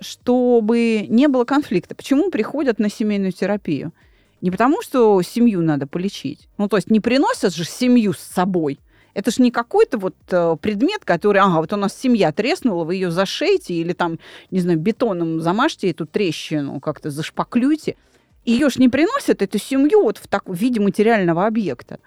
чтобы 0.00 1.06
не 1.08 1.28
было 1.28 1.44
конфликта. 1.44 1.94
Почему 1.94 2.30
приходят 2.30 2.78
на 2.78 2.90
семейную 2.90 3.32
терапию? 3.32 3.92
Не 4.40 4.50
потому, 4.50 4.82
что 4.82 5.20
семью 5.22 5.62
надо 5.62 5.86
полечить. 5.86 6.48
Ну, 6.58 6.68
то 6.68 6.76
есть 6.76 6.90
не 6.90 7.00
приносят 7.00 7.54
же 7.54 7.64
семью 7.64 8.12
с 8.12 8.18
собой. 8.18 8.78
Это 9.14 9.30
же 9.30 9.42
не 9.42 9.50
какой-то 9.50 9.96
вот 9.96 10.16
э, 10.30 10.56
предмет, 10.60 11.04
который, 11.04 11.40
ага, 11.40 11.60
вот 11.60 11.72
у 11.72 11.76
нас 11.76 11.96
семья 11.96 12.32
треснула, 12.32 12.84
вы 12.84 12.96
ее 12.96 13.12
зашейте 13.12 13.74
или 13.74 13.92
там, 13.92 14.18
не 14.50 14.58
знаю, 14.58 14.78
бетоном 14.78 15.40
замажьте 15.40 15.90
эту 15.90 16.04
трещину, 16.04 16.80
как-то 16.80 17.10
зашпаклюйте. 17.10 17.96
Ее 18.44 18.68
ж 18.68 18.76
не 18.76 18.88
приносят, 18.88 19.40
эту 19.40 19.58
семью 19.58 20.02
вот 20.02 20.18
в, 20.18 20.26
так, 20.26 20.48
в 20.48 20.54
виде 20.54 20.80
материального 20.80 21.46
объекта. 21.46 22.00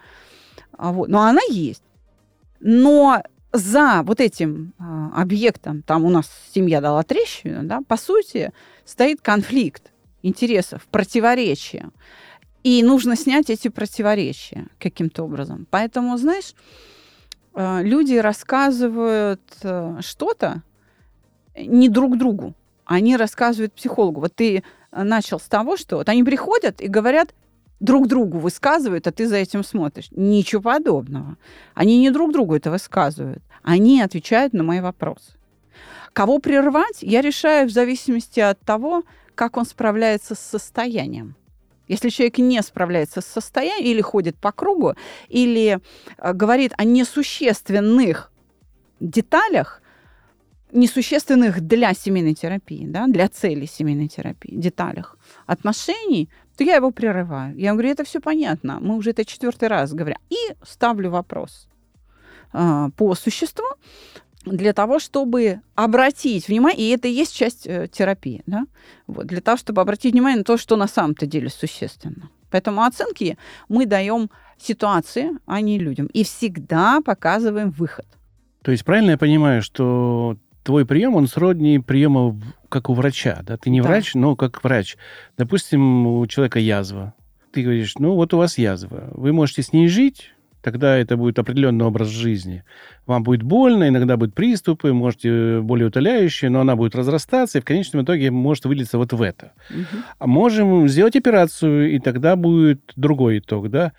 А 0.78 0.92
вот. 0.92 1.08
Но 1.08 1.22
она 1.22 1.42
есть. 1.50 1.82
Но 2.60 3.24
за 3.54 4.02
вот 4.04 4.20
этим 4.20 4.74
а, 4.78 5.12
объектом, 5.22 5.82
там 5.82 6.04
у 6.04 6.10
нас 6.10 6.30
семья 6.54 6.82
дала 6.82 7.04
трещину, 7.04 7.64
да, 7.64 7.82
по 7.88 7.98
сути, 7.98 8.52
стоит 8.86 9.22
конфликт 9.22 9.92
интересов, 10.22 10.86
противоречия. 10.92 11.90
И 12.64 12.84
нужно 12.84 13.16
снять 13.16 13.50
эти 13.50 13.70
противоречия 13.70 14.68
каким-то 14.80 15.24
образом. 15.24 15.68
Поэтому, 15.70 16.18
знаешь, 16.18 16.54
а, 17.54 17.82
люди 17.82 18.16
рассказывают 18.16 19.42
а, 19.64 20.00
что-то 20.02 20.64
не 21.56 21.90
друг 21.90 22.18
другу, 22.18 22.54
они 22.86 23.18
рассказывают 23.18 23.74
психологу. 23.74 24.22
Вот 24.22 24.36
ты 24.36 24.64
начал 24.92 25.40
с 25.40 25.48
того, 25.48 25.76
что 25.78 25.98
вот 25.98 26.10
они 26.10 26.24
приходят 26.24 26.82
и 26.82 26.88
говорят, 26.88 27.34
друг 27.80 28.08
другу 28.08 28.40
высказывают, 28.40 29.08
а 29.08 29.12
ты 29.12 29.28
за 29.28 29.38
этим 29.38 29.64
смотришь. 29.64 30.08
Ничего 30.12 30.62
подобного. 30.62 31.38
Они 31.74 32.00
не 32.00 32.10
друг 32.10 32.34
другу 32.34 32.56
это 32.56 32.72
высказывают. 32.72 33.44
Они 33.64 34.02
отвечают 34.02 34.54
на 34.54 34.64
мои 34.64 34.80
вопросы. 34.80 35.34
Кого 36.14 36.40
прервать, 36.40 37.02
я 37.02 37.22
решаю 37.22 37.68
в 37.68 37.72
зависимости 37.72 38.40
от 38.40 38.60
того, 38.62 39.04
как 39.36 39.58
он 39.58 39.66
справляется 39.66 40.34
с 40.34 40.40
состоянием. 40.40 41.36
Если 41.88 42.10
человек 42.10 42.40
не 42.40 42.62
справляется 42.62 43.22
с 43.22 43.26
состоянием 43.26 43.86
или 43.86 44.02
ходит 44.02 44.36
по 44.36 44.52
кругу, 44.52 44.96
или 45.30 45.80
э, 46.18 46.34
говорит 46.34 46.74
о 46.78 46.84
несущественных 46.84 48.32
деталях, 49.00 49.82
несущественных 50.72 51.62
для 51.62 51.94
семейной 51.94 52.34
терапии, 52.34 52.86
да, 52.88 53.08
для 53.08 53.30
цели 53.30 53.66
семейной 53.66 54.08
терапии, 54.08 54.54
деталях 54.54 55.18
отношений, 55.46 56.30
то 56.58 56.64
я 56.64 56.76
его 56.76 56.92
прерываю. 56.92 57.56
Я 57.56 57.74
говорю, 57.74 57.90
это 57.90 58.04
все 58.04 58.20
понятно, 58.20 58.80
мы 58.82 58.96
уже 58.96 59.12
это 59.12 59.24
четвертый 59.24 59.68
раз 59.70 59.94
говорим. 59.94 60.18
И 60.30 60.36
ставлю 60.64 61.12
вопрос 61.12 61.68
э, 62.54 62.90
по 62.98 63.16
существу 63.16 63.66
для 64.46 64.74
того, 64.74 65.00
чтобы 65.00 65.62
обратить 65.76 66.48
внимание, 66.48 66.80
и 66.80 66.90
это 66.90 67.08
и 67.08 67.12
есть 67.12 67.36
часть 67.36 67.68
э, 67.68 67.88
терапии, 67.88 68.42
да, 68.48 68.66
вот, 69.06 69.28
для 69.28 69.42
того, 69.42 69.58
чтобы 69.58 69.82
обратить 69.82 70.14
внимание 70.14 70.40
на 70.40 70.44
то, 70.44 70.58
что 70.58 70.76
на 70.76 70.88
самом-то 70.88 71.26
деле 71.26 71.50
существенно. 71.50 72.30
Поэтому 72.50 72.84
оценки 72.84 73.38
мы 73.70 73.86
даем 73.86 74.30
ситуации, 74.58 75.32
а 75.46 75.62
не 75.62 75.78
людям. 75.78 76.08
И 76.08 76.24
всегда 76.24 77.02
показываем 77.02 77.72
выход. 77.72 78.06
То 78.64 78.72
есть 78.72 78.84
правильно 78.84 79.12
я 79.12 79.18
понимаю, 79.18 79.62
что 79.62 80.38
твой 80.64 80.86
прием, 80.86 81.16
он 81.16 81.28
сродни 81.28 81.80
приему 81.80 82.40
как 82.70 82.90
у 82.90 82.94
врача, 82.94 83.42
да? 83.44 83.58
Ты 83.58 83.70
не 83.70 83.82
да. 83.82 83.88
врач, 83.88 84.14
но 84.16 84.36
как 84.36 84.64
врач. 84.64 84.98
Допустим, 85.38 86.08
у 86.08 86.28
человека 86.28 86.60
язва. 86.60 87.14
Ты 87.52 87.64
говоришь, 87.64 87.96
ну 87.98 88.14
вот 88.14 88.34
у 88.34 88.38
вас 88.38 88.58
язва. 88.58 89.10
Вы 89.12 89.34
можете 89.34 89.64
с 89.64 89.74
ней 89.74 89.88
жить, 89.88 90.32
тогда 90.62 90.98
это 90.98 91.16
будет 91.16 91.40
определенный 91.40 91.86
образ 91.86 92.10
жизни. 92.10 92.64
Вам 93.06 93.24
будет 93.24 93.42
больно, 93.42 93.88
иногда 93.88 94.18
будут 94.18 94.36
приступы, 94.36 94.92
можете 94.92 95.62
более 95.62 95.88
утоляющие, 95.88 96.50
но 96.50 96.60
она 96.60 96.76
будет 96.76 96.94
разрастаться, 96.94 97.58
и 97.58 97.62
в 97.62 97.66
конечном 97.66 98.04
итоге 98.04 98.32
может 98.32 98.66
вылиться 98.66 98.98
вот 98.98 99.14
в 99.14 99.22
это. 99.22 99.54
Угу. 99.70 100.02
А 100.20 100.28
можем 100.28 100.88
сделать 100.90 101.16
операцию, 101.16 101.96
и 101.96 102.00
тогда 102.00 102.36
будет 102.36 102.82
другой 102.96 103.40
итог, 103.40 103.70
да? 103.70 103.94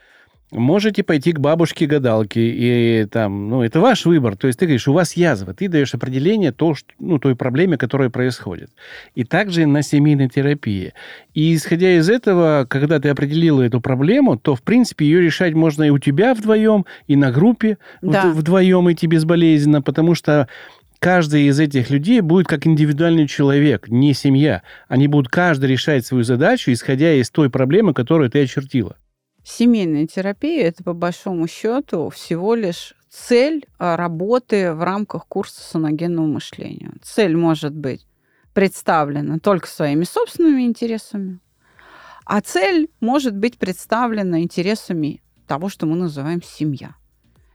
Можете 0.51 1.03
пойти 1.03 1.33
к 1.33 1.41
бабушке-гадалке, 1.41 2.41
и 2.41 3.05
там, 3.05 3.51
ну, 3.51 3.63
это 3.63 3.81
ваш 3.81 4.07
выбор. 4.07 4.35
То 4.35 4.47
есть 4.47 4.59
ты 4.59 4.65
говоришь, 4.65 4.89
у 4.89 4.95
вас 4.95 5.13
язва, 5.13 5.53
ты 5.53 5.69
даешь 5.69 5.93
определение 5.93 6.53
то, 6.53 6.75
что, 6.75 6.89
ну, 6.99 7.19
той 7.19 7.37
проблеме, 7.37 7.77
которая 7.77 8.09
происходит. 8.09 8.71
И 9.15 9.25
также 9.25 9.67
на 9.67 9.83
семейной 9.83 10.31
терапии. 10.31 10.95
И 11.35 11.55
исходя 11.55 11.95
из 11.99 12.09
этого, 12.09 12.67
когда 12.67 12.99
ты 12.99 13.11
определила 13.11 13.61
эту 13.61 13.83
проблему, 13.83 14.39
то, 14.39 14.55
в 14.55 14.63
принципе, 14.63 15.05
ее 15.05 15.21
решать 15.21 15.53
можно 15.53 15.83
и 15.83 15.91
у 15.91 15.99
тебя 15.99 16.35
вдвоем, 16.35 16.87
и 17.07 17.17
на 17.17 17.31
группе 17.31 17.77
да. 18.01 18.33
вдвоем 18.33 18.91
идти 18.91 19.07
безболезненно, 19.07 19.83
потому 19.83 20.15
что 20.15 20.49
каждый 20.99 21.49
из 21.49 21.61
этих 21.61 21.91
людей 21.91 22.23
будет 22.23 22.47
как 22.47 22.67
индивидуальный 22.67 23.29
человек, 23.29 23.89
не 23.89 24.15
семья. 24.15 24.63
Они 24.89 25.09
будут 25.09 25.29
каждый 25.29 25.69
решать 25.69 26.07
свою 26.07 26.25
задачу, 26.25 26.73
исходя 26.73 27.13
из 27.13 27.29
той 27.29 27.51
проблемы, 27.51 27.93
которую 27.93 28.31
ты 28.31 28.43
очертила. 28.43 28.97
Семейная 29.51 30.07
терапия– 30.07 30.67
это, 30.69 30.85
по 30.85 30.93
большому 30.93 31.49
счету, 31.49 32.11
всего 32.11 32.55
лишь 32.55 32.95
цель 33.09 33.65
а, 33.79 33.97
работы 33.97 34.75
в 34.75 34.83
рамках 34.83 35.27
курса 35.27 35.63
саногенного 35.63 36.27
мышления. 36.27 36.93
Цель 37.03 37.35
может 37.35 37.75
быть 37.75 38.07
представлена 38.53 39.39
только 39.39 39.67
своими 39.67 40.05
собственными 40.05 40.63
интересами, 40.63 41.41
а 42.27 42.43
цель 42.43 42.91
может 43.01 43.35
быть 43.35 43.59
представлена 43.59 44.43
интересами 44.43 45.23
того, 45.47 45.71
что 45.71 45.87
мы 45.87 45.97
называем 45.97 46.43
семья. 46.43 46.95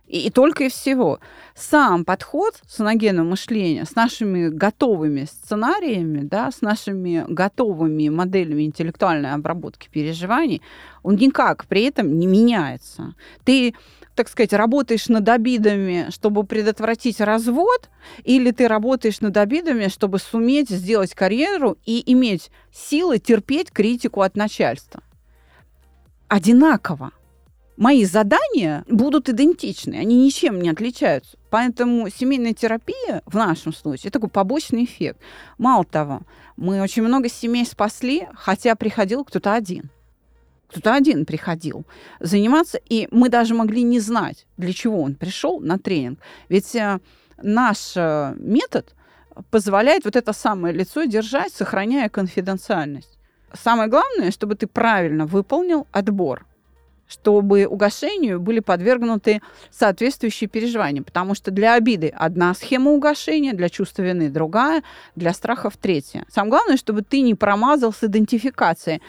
И, 0.08 0.28
и 0.28 0.30
только 0.30 0.66
и 0.66 0.70
всего. 0.70 1.20
Сам 1.56 2.04
подход 2.06 2.56
саногенного 2.68 3.26
мышления 3.26 3.86
с 3.86 3.96
нашими 3.96 4.50
готовыми 4.50 5.26
сценариями, 5.26 6.22
да, 6.22 6.52
с 6.52 6.62
нашими 6.62 7.26
готовыми 7.28 8.10
моделями 8.10 8.64
интеллектуальной 8.64 9.32
обработки 9.32 9.90
переживаний, 9.90 10.62
он 11.04 11.16
никак 11.16 11.66
при 11.66 11.84
этом 11.84 12.20
не 12.20 12.28
меняется. 12.28 13.16
Ты 13.44 13.74
так 14.16 14.30
сказать, 14.30 14.54
работаешь 14.54 15.08
над 15.08 15.28
обидами, 15.28 16.08
чтобы 16.12 16.44
предотвратить 16.44 17.20
развод, 17.20 17.90
или 18.24 18.52
ты 18.52 18.68
работаешь 18.68 19.22
над 19.22 19.36
обидами, 19.38 19.88
чтобы 19.88 20.20
суметь 20.20 20.70
сделать 20.70 21.16
карьеру 21.16 21.78
и 21.86 22.04
иметь 22.12 22.52
силы 22.72 23.18
терпеть 23.18 23.72
критику 23.72 24.22
от 24.22 24.36
начальства. 24.36 25.02
Одинаково 26.28 27.12
мои 27.78 28.06
задания 28.06 28.84
будут 28.88 29.30
идентичны, 29.30 29.96
они 29.96 30.24
ничем 30.24 30.60
не 30.60 30.70
отличаются. 30.70 31.38
Поэтому 31.50 32.10
семейная 32.10 32.54
терапия 32.54 33.22
в 33.26 33.36
нашем 33.36 33.74
случае 33.74 34.10
это 34.10 34.20
такой 34.20 34.30
побочный 34.30 34.86
эффект. 34.86 35.20
Мало 35.58 35.84
того, 35.86 36.22
мы 36.58 36.82
очень 36.82 37.04
много 37.04 37.30
семей 37.30 37.66
спасли, 37.66 38.28
хотя 38.34 38.76
приходил 38.76 39.24
кто-то 39.24 39.54
один. 39.54 39.90
Кто-то 40.70 40.96
один 40.96 41.26
приходил 41.26 41.86
заниматься, 42.20 42.80
и 42.90 43.08
мы 43.12 43.30
даже 43.30 43.54
могли 43.54 43.84
не 43.84 44.00
знать, 44.00 44.48
для 44.58 44.74
чего 44.74 45.02
он 45.02 45.14
пришел 45.16 45.60
на 45.60 45.78
тренинг. 45.78 46.20
Ведь 46.50 46.74
э, 46.76 47.00
наш 47.38 47.94
э, 47.96 48.34
метод 48.38 48.96
позволяет 49.52 50.06
вот 50.06 50.16
это 50.16 50.34
самое 50.34 50.74
лицо 50.74 51.04
держать, 51.04 51.54
сохраняя 51.54 52.10
конфиденциальность. 52.10 53.20
Самое 53.54 53.88
главное, 53.88 54.32
чтобы 54.32 54.56
ты 54.56 54.66
правильно 54.66 55.28
выполнил 55.28 55.86
отбор– 55.92 56.48
чтобы 57.14 57.68
угошению 57.68 58.40
были 58.40 58.60
подвергнуты 58.60 59.42
соответствующие 59.72 60.50
переживания. 60.50 61.04
Потому 61.04 61.36
что 61.36 61.52
для 61.52 61.76
обиды 61.76 62.08
одна 62.08 62.54
схема 62.56 62.92
угошения, 62.92 63.54
для 63.54 63.70
чувства 63.70 64.02
вины 64.02 64.30
другая, 64.30 64.84
для 65.16 65.34
страхов 65.34 65.78
третья. 65.78 66.26
Самое 66.30 66.52
главное, 66.52 66.78
чтобы 66.78 67.04
ты 67.04 67.22
не 67.22 67.36
промазал 67.36 67.94
с 67.94 68.04
идентификацией. 68.04 69.02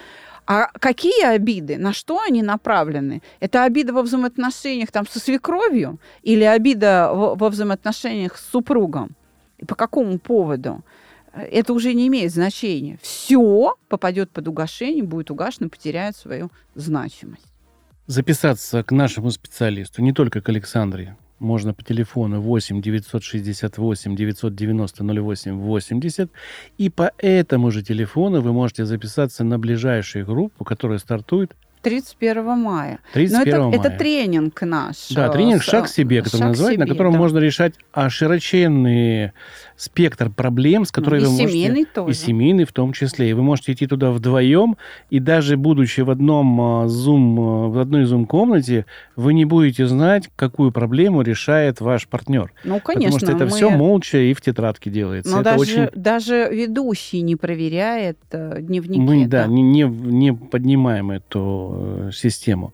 А 0.46 0.66
какие 0.78 1.24
обиды? 1.24 1.78
На 1.78 1.94
что 1.94 2.20
они 2.20 2.42
направлены? 2.42 3.22
Это 3.40 3.64
обида 3.64 3.94
во 3.94 4.02
взаимоотношениях 4.02 4.92
там, 4.92 5.06
со 5.06 5.18
свекровью 5.18 5.98
или 6.22 6.44
обида 6.44 7.10
во 7.12 7.48
взаимоотношениях 7.48 8.36
с 8.36 8.50
супругом? 8.50 9.16
И 9.56 9.64
по 9.64 9.74
какому 9.74 10.18
поводу? 10.18 10.82
Это 11.32 11.72
уже 11.72 11.94
не 11.94 12.06
имеет 12.08 12.32
значения. 12.32 12.98
Все 13.00 13.74
попадет 13.88 14.30
под 14.30 14.46
угошение, 14.46 15.02
будет 15.02 15.30
угашено, 15.30 15.70
потеряет 15.70 16.16
свою 16.16 16.50
значимость. 16.74 17.53
Записаться 18.06 18.82
к 18.82 18.92
нашему 18.92 19.30
специалисту, 19.30 20.02
не 20.02 20.12
только 20.12 20.42
к 20.42 20.48
Александре, 20.50 21.16
можно 21.38 21.72
по 21.72 21.82
телефону 21.82 22.38
8 22.38 22.82
968 22.82 24.14
990 24.14 25.04
08 25.04 25.58
80. 25.58 26.30
И 26.76 26.90
по 26.90 27.12
этому 27.16 27.70
же 27.70 27.82
телефону 27.82 28.42
вы 28.42 28.52
можете 28.52 28.84
записаться 28.84 29.42
на 29.42 29.58
ближайшую 29.58 30.26
группу, 30.26 30.64
которая 30.64 30.98
стартует 30.98 31.56
31 31.84 32.58
мая. 32.58 32.98
31 33.12 33.32
Но 33.32 33.42
это, 33.42 33.64
мая. 33.64 33.78
это 33.78 33.90
тренинг 33.98 34.62
наш. 34.62 35.08
Да, 35.10 35.28
тренинг 35.28 35.62
«Шаг 35.62 35.84
к 35.84 35.88
себе», 35.88 36.22
который 36.22 36.40
шаг 36.40 36.48
называется, 36.48 36.80
на 36.80 36.86
котором 36.86 37.12
да. 37.12 37.18
можно 37.18 37.38
решать 37.38 37.74
а, 37.92 38.10
широченный 38.10 39.32
спектр 39.76 40.30
проблем, 40.30 40.84
с 40.84 40.92
которыми 40.92 41.20
Ну, 41.20 41.26
и 41.26 41.30
вы 41.30 41.32
можете... 41.42 41.52
семейный 41.52 41.84
тоже. 41.84 42.10
И 42.10 42.14
семейный 42.14 42.64
в 42.64 42.72
том 42.72 42.92
числе. 42.92 43.30
И 43.30 43.32
вы 43.32 43.42
можете 43.42 43.72
идти 43.72 43.86
туда 43.86 44.10
вдвоем, 44.10 44.76
и 45.10 45.20
даже 45.20 45.56
будучи 45.56 46.00
в 46.00 46.10
одном 46.10 46.60
а, 46.60 46.86
Zoom, 46.86 47.36
а, 47.38 47.68
в 47.68 47.78
одной 47.78 48.04
Zoom-комнате, 48.04 48.86
вы 49.16 49.34
не 49.34 49.44
будете 49.44 49.86
знать, 49.86 50.30
какую 50.36 50.72
проблему 50.72 51.22
решает 51.22 51.80
ваш 51.80 52.08
партнер. 52.08 52.52
Ну, 52.64 52.80
конечно. 52.80 53.18
Потому 53.18 53.18
что 53.18 53.36
это 53.36 53.44
мы- 53.44 53.56
все 53.56 53.70
молча 53.70 54.18
и 54.18 54.32
в 54.32 54.40
тетрадке 54.40 54.90
делается. 54.90 55.30
Но 55.30 55.40
это 55.40 55.50
даже, 55.50 55.60
очень... 55.60 55.88
даже 55.94 56.48
ведущий 56.50 57.20
не 57.22 57.36
проверяет 57.36 58.18
э, 58.30 58.58
дневники. 58.60 59.00
Мы, 59.00 59.26
да, 59.26 59.46
не, 59.46 59.62
не, 59.62 59.82
не 59.82 60.32
поднимаем 60.32 61.10
эту 61.10 61.73
э, 61.74 62.10
систему. 62.12 62.72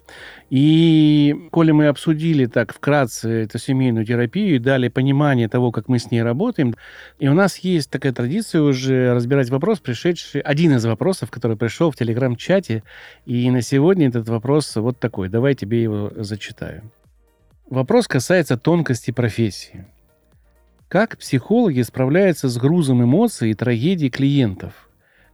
И 0.51 1.49
коли 1.51 1.71
мы 1.71 1.87
обсудили 1.87 2.47
так 2.47 2.75
вкратце 2.75 3.45
эту 3.45 3.59
семейную 3.59 4.05
терапию 4.05 4.57
и 4.57 4.59
дали 4.59 4.89
понимание 4.89 5.49
того, 5.49 5.73
как 5.73 5.89
мы 5.89 5.99
с 5.99 6.11
ней 6.11 6.23
работаем, 6.23 6.75
и 7.19 7.29
у 7.29 7.35
нас 7.35 7.59
есть 7.59 7.91
такая 7.91 8.13
традиция 8.13 8.63
уже 8.63 9.15
разбирать 9.15 9.51
вопрос, 9.51 9.81
пришедший, 9.81 10.41
один 10.41 10.75
из 10.75 10.85
вопросов, 10.85 11.31
который 11.31 11.57
пришел 11.57 11.91
в 11.91 11.97
телеграм-чате, 11.97 12.83
и 13.27 13.51
на 13.51 13.63
сегодня 13.63 14.09
этот 14.09 14.29
вопрос 14.29 14.77
вот 14.77 14.99
такой. 14.99 15.29
Давай 15.29 15.55
тебе 15.55 15.83
его 15.83 16.13
зачитаю. 16.17 16.83
Вопрос 17.69 18.09
касается 18.09 18.57
тонкости 18.57 19.13
профессии. 19.13 19.87
Как 20.89 21.17
психологи 21.19 21.83
справляются 21.83 22.49
с 22.49 22.59
грузом 22.59 23.05
эмоций 23.05 23.53
и 23.53 23.55
трагедий 23.55 24.11
клиентов? 24.11 24.90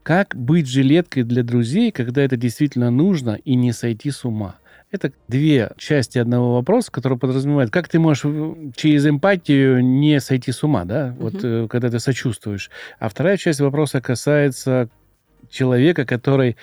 Как 0.07 0.37
быть 0.37 0.69
жилеткой 0.69 1.25
для 1.25 1.43
друзей, 1.43 1.91
когда 1.91 2.23
это 2.23 2.37
действительно 2.37 2.93
нужно, 2.93 3.41
и 3.45 3.57
не 3.57 3.73
сойти 3.73 4.13
с 4.13 4.25
ума? 4.25 4.55
Это 4.93 5.11
две 5.27 5.73
части 5.79 6.19
одного 6.19 6.55
вопроса, 6.55 6.93
который 6.93 7.19
подразумевает, 7.19 7.73
как 7.73 7.89
ты 7.89 7.99
можешь 7.99 8.23
э, 8.25 8.55
через 8.77 9.05
эмпатию 9.05 9.85
не 9.85 10.21
сойти 10.21 10.53
с 10.53 10.63
ума, 10.63 10.85
да, 10.85 11.13
вот 11.19 11.35
Мгм. 11.35 11.65
э, 11.65 11.67
когда 11.69 11.91
ты 11.91 11.99
сочувствуешь. 11.99 12.71
А 13.01 13.09
вторая 13.09 13.37
часть 13.37 13.59
вопроса 13.59 14.01
касается 14.01 14.91
человека, 15.51 16.07
который 16.07 16.57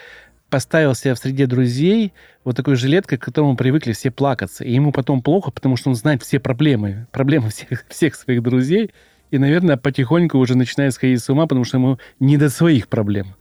поставил 0.50 0.96
себя 0.96 1.14
в 1.14 1.20
среде 1.20 1.46
друзей 1.46 2.14
вот 2.46 2.56
такой 2.56 2.78
жилеткой, 2.78 3.18
к 3.18 3.26
которому 3.26 3.58
привыкли 3.58 3.92
все 3.92 4.10
плакаться. 4.10 4.64
И 4.64 4.72
ему 4.72 4.94
потом 4.94 5.22
плохо, 5.22 5.52
потому 5.52 5.76
что 5.76 5.90
он 5.90 5.96
знает 5.96 6.24
все 6.24 6.40
проблемы, 6.40 7.08
проблемы 7.12 7.50
всех, 7.50 7.84
всех 7.90 8.16
своих 8.16 8.42
друзей. 8.42 8.92
И, 9.34 9.40
наверное, 9.40 9.78
потихоньку 9.78 10.38
уже 10.38 10.56
начинает 10.56 10.94
сходить 10.94 11.20
с 11.20 11.28
ума, 11.28 11.48
потому 11.48 11.66
что 11.66 11.78
ему 11.78 11.98
не 12.20 12.38
до 12.38 12.52
своих 12.52 12.88
проблем. 12.88 13.34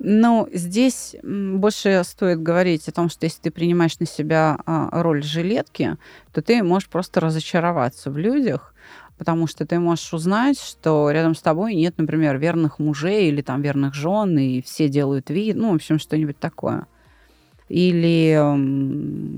Ну, 0.00 0.48
здесь 0.52 1.14
больше 1.22 2.02
стоит 2.04 2.42
говорить 2.42 2.88
о 2.88 2.92
том, 2.92 3.08
что 3.08 3.24
если 3.24 3.42
ты 3.42 3.50
принимаешь 3.52 4.00
на 4.00 4.06
себя 4.06 4.58
а, 4.66 4.88
роль 5.00 5.22
жилетки, 5.22 5.96
то 6.32 6.42
ты 6.42 6.60
можешь 6.64 6.88
просто 6.88 7.20
разочароваться 7.20 8.10
в 8.10 8.18
людях, 8.18 8.74
потому 9.16 9.46
что 9.46 9.64
ты 9.64 9.78
можешь 9.78 10.12
узнать, 10.12 10.60
что 10.60 11.08
рядом 11.12 11.36
с 11.36 11.40
тобой 11.40 11.76
нет, 11.76 11.94
например, 11.98 12.36
верных 12.38 12.80
мужей 12.80 13.28
или 13.28 13.42
там 13.42 13.62
верных 13.62 13.94
жен, 13.94 14.36
и 14.36 14.60
все 14.60 14.88
делают 14.88 15.30
вид, 15.30 15.54
ну, 15.54 15.70
в 15.70 15.76
общем, 15.76 16.00
что-нибудь 16.00 16.40
такое. 16.40 16.88
Или 17.68 18.32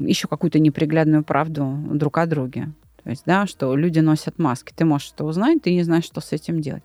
еще 0.09 0.29
какую-то 0.29 0.61
неприглядную 0.61 1.25
правду 1.25 1.77
друг 1.93 2.17
о 2.17 2.25
друге. 2.25 2.73
Есть, 3.11 3.25
да, 3.27 3.47
что 3.47 3.75
люди 3.77 4.01
носят 4.01 4.39
маски. 4.39 4.73
Ты 4.75 4.85
можешь 4.85 5.13
это 5.15 5.25
узнать, 5.25 5.63
ты 5.63 5.73
не 5.73 5.83
знаешь, 5.83 6.05
что 6.05 6.21
с 6.21 6.33
этим 6.33 6.61
делать. 6.61 6.85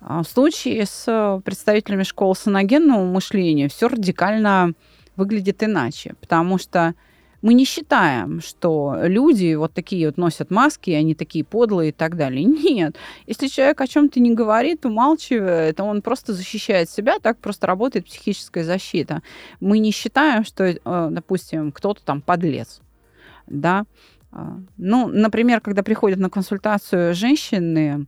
А 0.00 0.22
В 0.22 0.28
случае 0.28 0.86
с 0.86 1.04
э, 1.06 1.40
представителями 1.44 2.04
школы 2.04 2.34
саногенного 2.34 3.04
мышления 3.04 3.68
все 3.68 3.88
радикально 3.88 4.72
выглядит 5.16 5.62
иначе, 5.62 6.14
потому 6.20 6.56
что 6.58 6.94
мы 7.42 7.54
не 7.54 7.64
считаем, 7.64 8.40
что 8.40 8.96
люди 9.02 9.54
вот 9.54 9.72
такие 9.72 10.06
вот 10.06 10.18
носят 10.18 10.50
маски, 10.50 10.90
они 10.90 11.14
такие 11.14 11.44
подлые 11.44 11.90
и 11.90 11.92
так 11.92 12.16
далее. 12.16 12.44
Нет. 12.44 12.96
Если 13.26 13.48
человек 13.48 13.80
о 13.80 13.86
чем-то 13.86 14.20
не 14.20 14.34
говорит, 14.34 14.84
умалчивает, 14.84 15.80
он 15.80 16.02
просто 16.02 16.32
защищает 16.32 16.90
себя, 16.90 17.18
так 17.18 17.38
просто 17.38 17.66
работает 17.66 18.06
психическая 18.06 18.64
защита. 18.64 19.22
Мы 19.60 19.78
не 19.78 19.90
считаем, 19.90 20.44
что, 20.44 20.64
э, 20.64 21.08
допустим, 21.10 21.72
кто-то 21.72 22.02
там 22.02 22.20
подлец. 22.20 22.80
Да? 23.46 23.84
А, 24.32 24.58
Ну, 24.76 25.08
например, 25.08 25.60
когда 25.60 25.82
приходят 25.82 26.18
на 26.18 26.30
консультацию 26.30 27.14
женщины, 27.14 28.06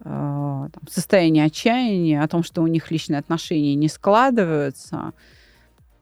э, 0.00 0.02
там, 0.04 0.88
состояние 0.88 1.46
отчаяния, 1.46 2.22
о 2.22 2.28
том, 2.28 2.42
что 2.42 2.62
у 2.62 2.66
них 2.66 2.90
личные 2.90 3.18
отношения 3.18 3.74
не 3.74 3.88
складываются, 3.88 5.12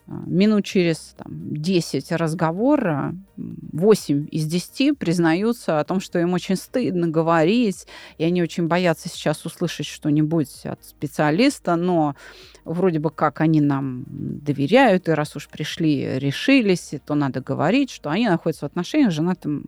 минут 0.07 0.65
через 0.65 1.15
там, 1.17 1.31
10 1.31 2.13
разговора, 2.13 3.15
8 3.37 4.29
из 4.31 4.47
10 4.47 4.99
признаются 4.99 5.81
о 5.81 5.85
том, 5.85 6.01
что 6.01 6.19
им 6.19 6.35
очень 6.35 6.57
стыдно 6.57 7.09
говорить, 7.09 7.87
и 8.19 8.25
они 8.25 8.43
очень 8.43 8.67
боятся 8.67 9.09
сейчас 9.09 9.45
услышать 9.47 9.87
что-нибудь 9.87 10.67
от 10.67 10.85
специалиста, 10.85 11.77
но 11.77 12.17
вроде 12.65 12.99
бы 12.99 13.11
как 13.11 13.41
они 13.41 13.61
нам 13.61 14.05
доверяют, 14.09 15.09
и 15.09 15.13
раз 15.13 15.37
уж 15.37 15.49
пришли, 15.49 16.19
решились, 16.19 16.95
то 17.07 17.15
надо 17.15 17.41
говорить, 17.41 17.91
что 17.91 18.11
они 18.11 18.29
находятся 18.29 18.67
в 18.67 18.71
отношениях 18.71 19.11
с 19.11 19.15
женатым 19.15 19.65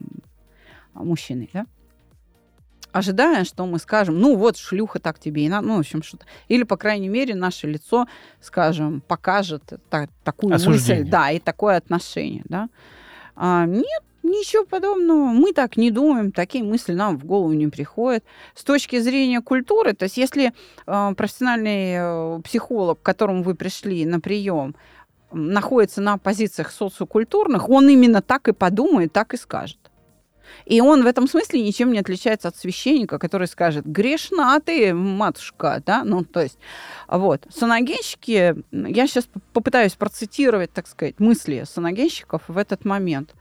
мужчиной, 0.93 1.49
да? 1.53 1.67
Ожидая, 2.97 3.45
что 3.45 3.67
мы 3.67 3.79
скажем, 3.79 4.19
ну 4.19 4.37
вот 4.37 4.57
шлюха 4.57 4.99
так 4.99 5.19
тебе 5.19 5.45
и 5.45 5.49
надо, 5.49 5.67
ну 5.67 5.77
в 5.77 5.81
общем 5.81 6.03
что-то. 6.03 6.27
Или, 6.49 6.63
по 6.65 6.77
крайней 6.77 7.09
мере, 7.09 7.35
наше 7.35 7.67
лицо, 7.67 8.07
скажем, 8.41 9.03
покажет 9.07 9.63
та- 9.91 10.09
такую 10.25 10.55
Осуждение. 10.55 11.03
мысль, 11.03 11.11
да, 11.11 11.31
и 11.31 11.39
такое 11.39 11.77
отношение, 11.77 12.43
да. 12.49 12.69
А, 13.35 13.67
нет, 13.67 14.03
ничего 14.23 14.65
подобного. 14.65 15.27
Мы 15.27 15.53
так 15.53 15.77
не 15.77 15.91
думаем, 15.91 16.33
такие 16.33 16.65
мысли 16.65 16.95
нам 16.95 17.19
в 17.19 17.25
голову 17.25 17.53
не 17.53 17.69
приходят. 17.69 18.25
С 18.55 18.65
точки 18.65 18.99
зрения 18.99 19.41
культуры, 19.41 19.93
то 19.93 20.05
есть 20.05 20.17
если 20.17 20.53
э, 20.87 21.15
профессиональный 21.17 22.39
э, 22.39 22.41
психолог, 22.43 23.01
к 23.01 23.03
которому 23.03 23.43
вы 23.43 23.55
пришли 23.55 24.07
на 24.07 24.21
прием, 24.21 24.75
находится 25.33 26.01
на 26.01 26.19
позициях 26.19 26.71
социокультурных, 26.71 27.69
он 27.69 27.89
именно 27.89 28.23
так 28.23 28.49
и 28.49 28.53
подумает, 28.53 29.13
так 29.13 29.35
и 29.35 29.37
скажет. 29.37 29.79
И 30.65 30.81
он 30.81 31.03
в 31.03 31.07
этом 31.07 31.29
смысле 31.29 31.63
ничем 31.63 31.93
не 31.93 31.99
отличается 31.99 32.49
от 32.49 32.57
священника, 32.57 33.19
который 33.19 33.47
скажет, 33.47 33.87
грешна 33.87 34.61
ты, 34.61 34.95
матушка, 34.95 35.83
да, 35.85 36.05
ну, 36.05 36.25
то 36.25 36.41
есть, 36.41 36.59
вот. 37.09 37.47
Саногенщики, 37.51 38.57
я 38.73 39.07
сейчас 39.07 39.29
попытаюсь 39.53 39.95
процитировать, 39.95 40.73
так 40.73 40.87
сказать, 40.87 41.19
мысли 41.19 41.65
саногенщиков 41.69 42.43
в 42.49 42.57
этот 42.59 42.85
момент. 42.85 43.35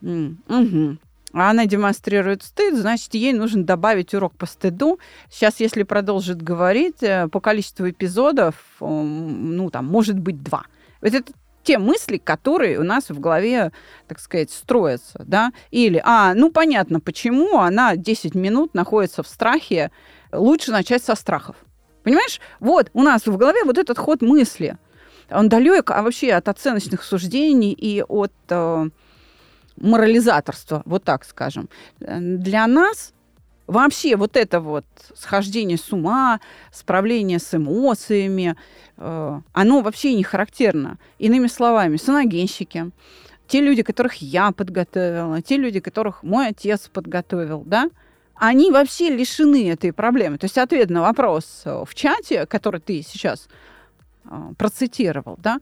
Мгм. 0.00 1.00
А 1.34 1.50
она 1.50 1.66
демонстрирует 1.66 2.42
стыд, 2.42 2.74
значит, 2.74 3.12
ей 3.14 3.32
нужно 3.34 3.62
добавить 3.62 4.14
урок 4.14 4.34
по 4.34 4.46
стыду. 4.46 4.98
Сейчас, 5.30 5.60
если 5.60 5.82
продолжит 5.82 6.40
говорить, 6.40 7.02
э, 7.02 7.28
по 7.28 7.40
количеству 7.40 7.88
эпизодов, 7.90 8.54
ну, 8.80 9.68
там, 9.70 9.86
может 9.86 10.18
быть, 10.18 10.42
два. 10.42 10.64
Вот 11.02 11.12
это 11.12 11.32
те 11.68 11.76
мысли, 11.76 12.16
которые 12.16 12.78
у 12.78 12.82
нас 12.82 13.10
в 13.10 13.20
голове, 13.20 13.72
так 14.06 14.20
сказать, 14.20 14.50
строятся, 14.50 15.22
да, 15.26 15.52
или, 15.70 16.00
а, 16.02 16.32
ну, 16.32 16.50
понятно, 16.50 16.98
почему 16.98 17.58
она 17.58 17.94
10 17.94 18.34
минут 18.34 18.72
находится 18.72 19.22
в 19.22 19.28
страхе, 19.28 19.90
лучше 20.32 20.70
начать 20.72 21.04
со 21.04 21.14
страхов. 21.14 21.56
Понимаешь? 22.04 22.40
Вот 22.58 22.88
у 22.94 23.02
нас 23.02 23.26
в 23.26 23.36
голове 23.36 23.64
вот 23.64 23.76
этот 23.76 23.98
ход 23.98 24.22
мысли. 24.22 24.78
Он 25.30 25.50
далек 25.50 25.90
а 25.90 26.00
вообще 26.00 26.32
от 26.32 26.48
оценочных 26.48 27.04
суждений 27.04 27.74
и 27.74 28.02
от 28.02 28.32
э, 28.48 28.88
морализаторства, 29.76 30.80
вот 30.86 31.04
так 31.04 31.26
скажем. 31.26 31.68
Э, 32.00 32.18
Для 32.18 32.66
нас 32.66 33.12
Вообще 33.68 34.16
вот 34.16 34.38
это 34.38 34.60
вот 34.60 34.86
схождение 35.14 35.76
с 35.76 35.92
ума, 35.92 36.40
справление 36.72 37.38
с 37.38 37.54
эмоциями, 37.54 38.56
э, 38.96 39.40
оно 39.52 39.80
вообще 39.82 40.14
не 40.14 40.22
характерно. 40.22 40.96
Иными 41.18 41.48
словами, 41.48 41.98
саногенщики, 41.98 42.90
те 43.46 43.60
люди, 43.60 43.82
которых 43.82 44.22
я 44.22 44.52
подготовила, 44.52 45.42
те 45.42 45.58
люди, 45.58 45.80
которых 45.80 46.22
мой 46.22 46.48
отец 46.48 46.88
подготовил, 46.88 47.62
да, 47.66 47.90
они 48.36 48.70
вообще 48.70 49.10
лишены 49.10 49.70
этой 49.70 49.92
проблемы. 49.92 50.38
То 50.38 50.46
есть 50.46 50.56
ответ 50.56 50.88
на 50.88 51.02
вопрос 51.02 51.62
в 51.66 51.94
чате, 51.94 52.46
который 52.46 52.80
ты 52.80 53.02
сейчас 53.02 53.50
э, 54.24 54.30
процитировал, 54.56 55.36
да, 55.42 55.58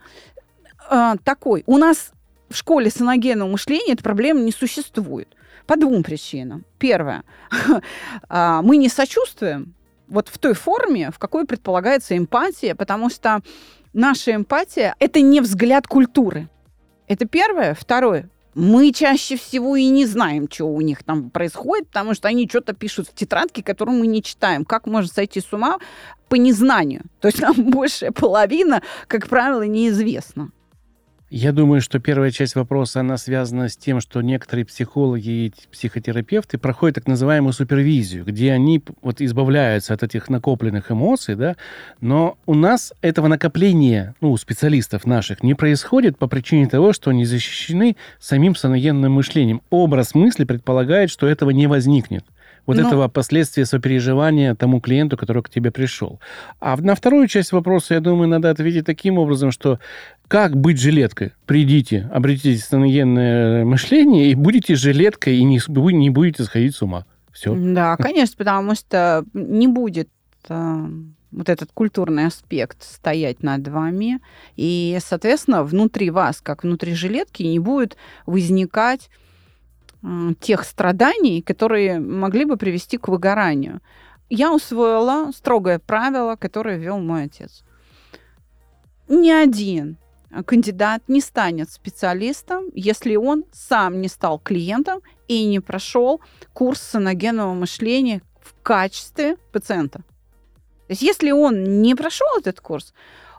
э, 0.89 1.15
такой. 1.25 1.65
У 1.67 1.77
нас 1.77 2.13
в 2.49 2.57
школе 2.57 2.91
саногенного 2.91 3.51
мышления 3.51 3.93
эта 3.93 4.03
проблема 4.03 4.41
не 4.41 4.53
существует. 4.53 5.29
По 5.67 5.77
двум 5.77 6.03
причинам. 6.03 6.65
Первое. 6.79 7.25
А, 8.29 8.63
мы 8.63 8.77
не 8.77 8.89
сочувствуем 8.89 9.75
вот 10.09 10.29
в 10.29 10.39
той 10.39 10.55
форме, 10.55 11.11
в 11.11 11.19
какой 11.19 11.47
предполагается 11.47 12.17
эмпатия, 12.17 12.75
потому 12.75 13.11
что 13.11 13.41
наша 13.93 14.35
эмпатия– 14.35 14.95
это 14.99 15.21
не 15.21 15.41
взгляд 15.41 15.87
культуры. 15.87 16.49
Это 17.09 17.27
первое. 17.27 17.75
Второе 17.75 18.31
мы 18.57 18.91
чаще 18.91 19.37
всего 19.37 19.77
и 19.77 19.87
не 19.89 20.07
знаем, 20.07 20.49
что 20.51 20.65
у 20.65 20.81
них 20.81 21.05
там 21.05 21.29
происходит, 21.29 21.89
потому 21.89 22.15
что 22.15 22.27
они 22.29 22.49
что-то 22.49 22.73
пишут 22.73 23.09
в 23.09 23.15
тетрадке, 23.15 23.63
которую 23.63 23.99
мы 23.99 24.07
не 24.07 24.23
читаем. 24.23 24.65
Как 24.65 24.87
можно 24.87 25.13
сойти 25.13 25.41
с 25.41 25.53
ума 25.53 25.79
по 26.31 26.37
незнанию? 26.37 27.03
То 27.21 27.29
есть 27.29 27.39
нам 27.43 27.55
большая 27.71 28.13
половина, 28.13 28.81
как 29.09 29.29
правило, 29.29 29.61
неизвестна. 29.61 30.51
Я 31.29 31.51
думаю, 31.51 31.81
что 31.81 31.99
первая 31.99 32.31
часть 32.31 32.55
вопроса, 32.55 33.01
она 33.01 33.17
связана 33.17 33.69
с 33.69 33.77
тем, 33.77 34.01
что 34.01 34.23
некоторые 34.23 34.65
психологи 34.65 35.29
и 35.29 35.53
психотерапевты 35.73 36.57
проходят 36.57 36.95
так 36.95 37.09
называемую 37.09 37.53
супервизию, 37.53 38.25
где 38.25 38.53
они 38.53 38.81
вот 39.03 39.21
избавляются 39.21 39.93
от 39.95 40.05
этих 40.05 40.29
накопленных 40.29 40.93
эмоций, 40.93 41.35
да, 41.35 41.57
но 42.01 42.39
у 42.47 42.55
нас 42.55 42.93
этого 43.01 43.27
накопления, 43.27 44.15
ну, 44.21 44.31
у 44.31 44.37
специалистов 44.37 45.05
наших, 45.05 45.43
не 45.43 45.55
происходит 45.55 46.17
по 46.17 46.29
причине 46.29 46.69
того, 46.69 46.93
что 46.93 47.11
они 47.11 47.25
защищены 47.25 47.97
самим 48.21 48.55
саногенным 48.55 49.11
мышлением. 49.11 49.63
Образ 49.69 50.15
мысли 50.15 50.45
предполагает, 50.45 51.11
что 51.11 51.27
этого 51.27 51.51
не 51.51 51.67
возникнет 51.67 52.25
вот 52.67 52.77
ну, 52.77 52.87
этого 52.87 53.09
последствия 53.09 53.65
сопереживания 53.65 54.55
тому 54.55 54.81
клиенту, 54.81 55.17
который 55.17 55.43
к 55.43 55.49
тебе 55.49 55.71
пришел. 55.71 56.21
А 56.61 56.77
на 56.77 56.95
вторую 56.95 57.29
часть 57.29 57.53
вопроса, 57.53 57.95
я 57.95 58.01
думаю, 58.01 58.29
надо 58.29 58.51
ответить 58.51 58.85
таким 58.85 59.19
образом, 59.19 59.53
что 59.53 59.79
как 60.29 60.57
быть 60.57 60.81
жилеткой? 60.81 61.33
Придите, 61.47 62.11
обретите 62.13 62.61
станогенное 62.61 63.65
мышление 63.65 64.31
и 64.31 64.35
будете 64.35 64.75
жилеткой, 64.75 65.37
и 65.37 65.45
не, 65.45 65.61
не 65.93 66.11
будете 66.11 66.43
сходить 66.45 66.75
с 66.75 66.83
ума. 66.83 67.07
Все. 67.33 67.55
Да, 67.55 67.97
конечно, 67.99 68.35
потому 68.37 68.75
что 68.75 69.25
не 69.33 69.69
будет 69.69 70.09
э, 70.49 70.87
вот 71.31 71.49
этот 71.49 71.71
культурный 71.73 72.27
аспект 72.27 72.83
стоять 72.83 73.43
над 73.43 73.69
вами, 73.69 74.21
и, 74.57 74.99
соответственно, 75.05 75.63
внутри 75.63 76.11
вас, 76.11 76.41
как 76.41 76.65
внутри 76.65 76.95
жилетки, 76.95 77.43
не 77.43 77.59
будет 77.59 77.97
возникать 78.25 79.11
тех 80.41 80.65
страданий, 80.65 81.43
которые 81.43 82.01
могли 82.01 82.45
бы 82.45 82.57
привести 82.57 82.97
к 82.97 83.09
выгоранию. 83.09 83.81
Я 84.29 84.53
усвоила 84.53 85.31
строгое 85.33 85.79
правило, 85.79 86.37
которое 86.37 86.79
ввел 86.79 86.99
мой 86.99 87.25
отец. 87.25 87.65
Ни 89.09 89.31
один 89.31 89.97
кандидат 90.45 91.03
не 91.09 91.21
станет 91.21 91.71
специалистом, 91.71 92.65
если 92.75 93.17
он 93.17 93.45
сам 93.53 94.01
не 94.01 94.09
стал 94.09 94.39
клиентом 94.39 95.01
и 95.29 95.45
не 95.45 95.61
прошел 95.61 96.21
курс 96.53 96.81
саногенного 96.81 97.55
мышления 97.55 98.23
в 98.43 98.55
качестве 98.63 99.37
пациента. 99.53 100.01
То 100.87 100.93
есть 100.93 101.03
если 101.03 101.31
он 101.31 101.83
не 101.83 101.95
прошел 101.95 102.29
этот 102.39 102.61
курс, 102.61 102.95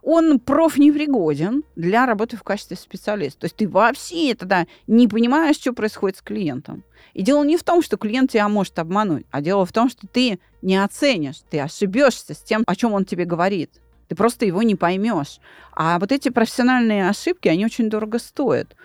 он 0.09 0.39
профнепригоден 0.39 1.65
для 1.75 2.05
работы 2.05 2.37
в 2.37 2.43
качестве 2.43 2.77
специалиста. 2.77 3.41
То 3.41 3.45
есть 3.47 3.57
ты 3.57 3.67
вообще 3.67 4.33
тогда 4.35 4.65
не 4.87 5.05
понимаешь, 5.05 5.57
что 5.57 5.73
происходит 5.73 6.17
с 6.17 6.21
клиентом. 6.21 6.85
И 7.13 7.23
дело 7.23 7.43
не 7.43 7.57
в 7.57 7.63
том, 7.63 7.81
что 7.81 7.97
клиент 7.97 8.31
тебя 8.31 8.47
может 8.47 8.79
обмануть, 8.79 9.25
а 9.31 9.41
дело 9.41 9.65
в 9.65 9.73
том, 9.73 9.89
что 9.89 10.07
ты 10.07 10.39
не 10.61 10.81
оценишь, 10.81 11.41
ты 11.49 11.59
ошибешься 11.59 12.35
с 12.35 12.37
тем, 12.37 12.63
о 12.65 12.75
чем 12.77 12.93
он 12.93 13.03
тебе 13.03 13.25
говорит. 13.25 13.81
Ты 14.07 14.15
просто 14.15 14.45
его 14.45 14.63
не 14.63 14.75
поймешь. 14.75 15.41
А 15.73 15.99
вот 15.99 16.13
эти 16.13 16.29
профессиональные 16.29 17.09
ошибки, 17.09 17.49
они 17.49 17.65
очень 17.65 17.89
дорого 17.89 18.17
стоят. 18.17 18.77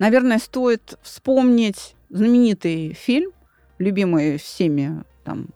Наверное, 0.00 0.40
стоит 0.40 0.98
вспомнить 1.02 1.94
знаменитый 2.10 2.94
фильм, 2.94 3.30
любимый 3.78 4.38
всеми 4.38 5.04
там, 5.22 5.50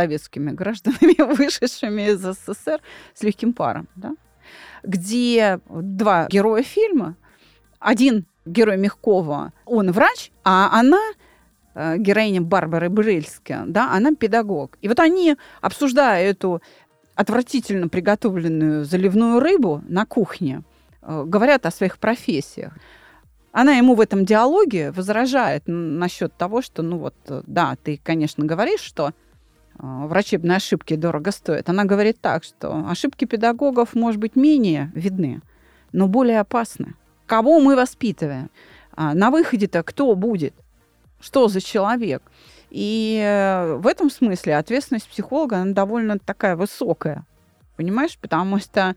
советскими 0.00 0.50
гражданами, 0.50 1.34
вышедшими 1.36 2.10
из 2.10 2.20
СССР 2.20 2.80
с 3.14 3.22
легким 3.22 3.52
паром, 3.52 3.88
да? 3.96 4.14
где 4.82 5.60
два 5.68 6.26
героя 6.30 6.62
фильма, 6.62 7.16
один 7.78 8.26
герой 8.46 8.78
Мягкова, 8.78 9.52
он 9.66 9.92
врач, 9.92 10.32
а 10.44 10.70
она 10.72 11.00
э, 11.74 11.98
героиня 11.98 12.40
Барбары 12.40 12.88
Брыльски, 12.88 13.58
да, 13.66 13.92
она 13.92 14.14
педагог. 14.14 14.78
И 14.80 14.88
вот 14.88 14.98
они, 15.00 15.36
обсуждая 15.60 16.30
эту 16.30 16.62
отвратительно 17.14 17.88
приготовленную 17.88 18.84
заливную 18.84 19.40
рыбу 19.40 19.82
на 19.88 20.06
кухне, 20.06 20.62
э, 21.02 21.24
говорят 21.26 21.66
о 21.66 21.70
своих 21.70 21.98
профессиях. 21.98 22.72
Она 23.52 23.74
ему 23.74 23.94
в 23.94 24.00
этом 24.00 24.24
диалоге 24.24 24.92
возражает 24.92 25.64
насчет 25.66 26.32
того, 26.36 26.62
что, 26.62 26.82
ну 26.82 26.98
вот, 26.98 27.14
э, 27.28 27.42
да, 27.46 27.76
ты, 27.82 28.00
конечно, 28.02 28.46
говоришь, 28.46 28.80
что 28.80 29.12
врачебные 29.82 30.56
ошибки 30.56 30.94
дорого 30.94 31.30
стоят. 31.32 31.68
Она 31.68 31.84
говорит 31.84 32.20
так, 32.20 32.44
что 32.44 32.86
ошибки 32.88 33.24
педагогов, 33.24 33.94
может 33.94 34.20
быть, 34.20 34.36
менее 34.36 34.90
видны, 34.94 35.40
но 35.92 36.06
более 36.06 36.40
опасны. 36.40 36.94
Кого 37.26 37.60
мы 37.60 37.76
воспитываем? 37.76 38.50
А, 38.92 39.14
на 39.14 39.30
выходе-то 39.30 39.82
кто 39.82 40.14
будет? 40.14 40.54
Что 41.20 41.48
за 41.48 41.60
человек? 41.60 42.22
И 42.70 43.20
э, 43.22 43.74
в 43.76 43.86
этом 43.86 44.10
смысле 44.10 44.56
ответственность 44.56 45.08
психолога 45.08 45.58
она 45.58 45.72
довольно 45.72 46.18
такая 46.18 46.56
высокая, 46.56 47.26
понимаешь? 47.76 48.18
Потому 48.18 48.58
что 48.58 48.96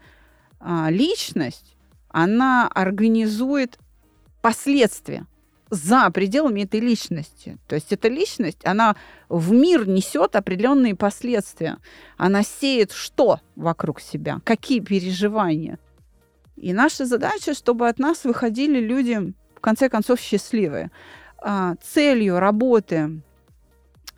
а, 0.60 0.90
личность, 0.90 1.76
она 2.10 2.68
организует 2.68 3.78
последствия 4.42 5.26
за 5.74 6.10
пределами 6.12 6.62
этой 6.62 6.80
личности. 6.80 7.58
То 7.68 7.76
есть 7.76 7.92
эта 7.92 8.08
личность, 8.08 8.60
она 8.64 8.96
в 9.28 9.52
мир 9.52 9.88
несет 9.88 10.36
определенные 10.36 10.96
последствия. 10.96 11.78
Она 12.16 12.44
сеет 12.44 12.92
что 12.92 13.40
вокруг 13.56 14.00
себя, 14.00 14.40
какие 14.44 14.82
переживания. 14.82 15.80
И 16.56 16.74
наша 16.74 17.06
задача, 17.06 17.56
чтобы 17.56 17.90
от 17.90 17.98
нас 17.98 18.24
выходили 18.24 18.80
люди, 18.80 19.34
в 19.56 19.60
конце 19.62 19.90
концов, 19.90 20.20
счастливые. 20.20 20.92
А, 21.40 21.74
целью 21.82 22.40
работы 22.40 23.22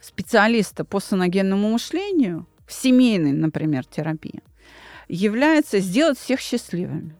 специалиста 0.01 0.83
по 0.83 0.99
саногенному 0.99 1.69
мышлению 1.69 2.47
в 2.67 2.73
семейной, 2.73 3.31
например, 3.31 3.85
терапии 3.85 4.41
является 5.07 5.79
сделать 5.79 6.17
всех 6.19 6.41
счастливыми. 6.41 7.15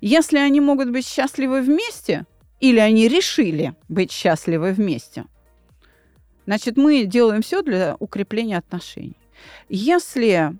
Если 0.00 0.38
они 0.38 0.60
могут 0.60 0.90
быть 0.90 1.06
счастливы 1.06 1.62
вместе– 1.62 2.26
или 2.60 2.78
они 2.78 3.08
решили 3.08 3.74
быть 3.88 4.10
счастливы 4.10 4.72
вместе. 4.72 5.24
Значит, 6.46 6.76
мы 6.76 7.04
делаем 7.04 7.42
все 7.42 7.62
для 7.62 7.96
укрепления 7.98 8.58
отношений. 8.58 9.16
Если 9.68 10.54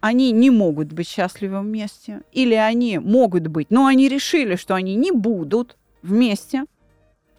они 0.00 0.30
не 0.30 0.50
могут 0.50 0.92
быть 0.92 1.08
счастливы 1.08 1.60
вместе, 1.60 2.22
или 2.32 2.54
они 2.54 2.98
могут 2.98 3.48
быть, 3.48 3.70
но 3.70 3.86
они 3.86 4.08
решили, 4.08 4.56
что 4.56 4.74
они 4.74 4.94
не 4.94 5.10
будут 5.10 5.76
вместе, 6.02 6.64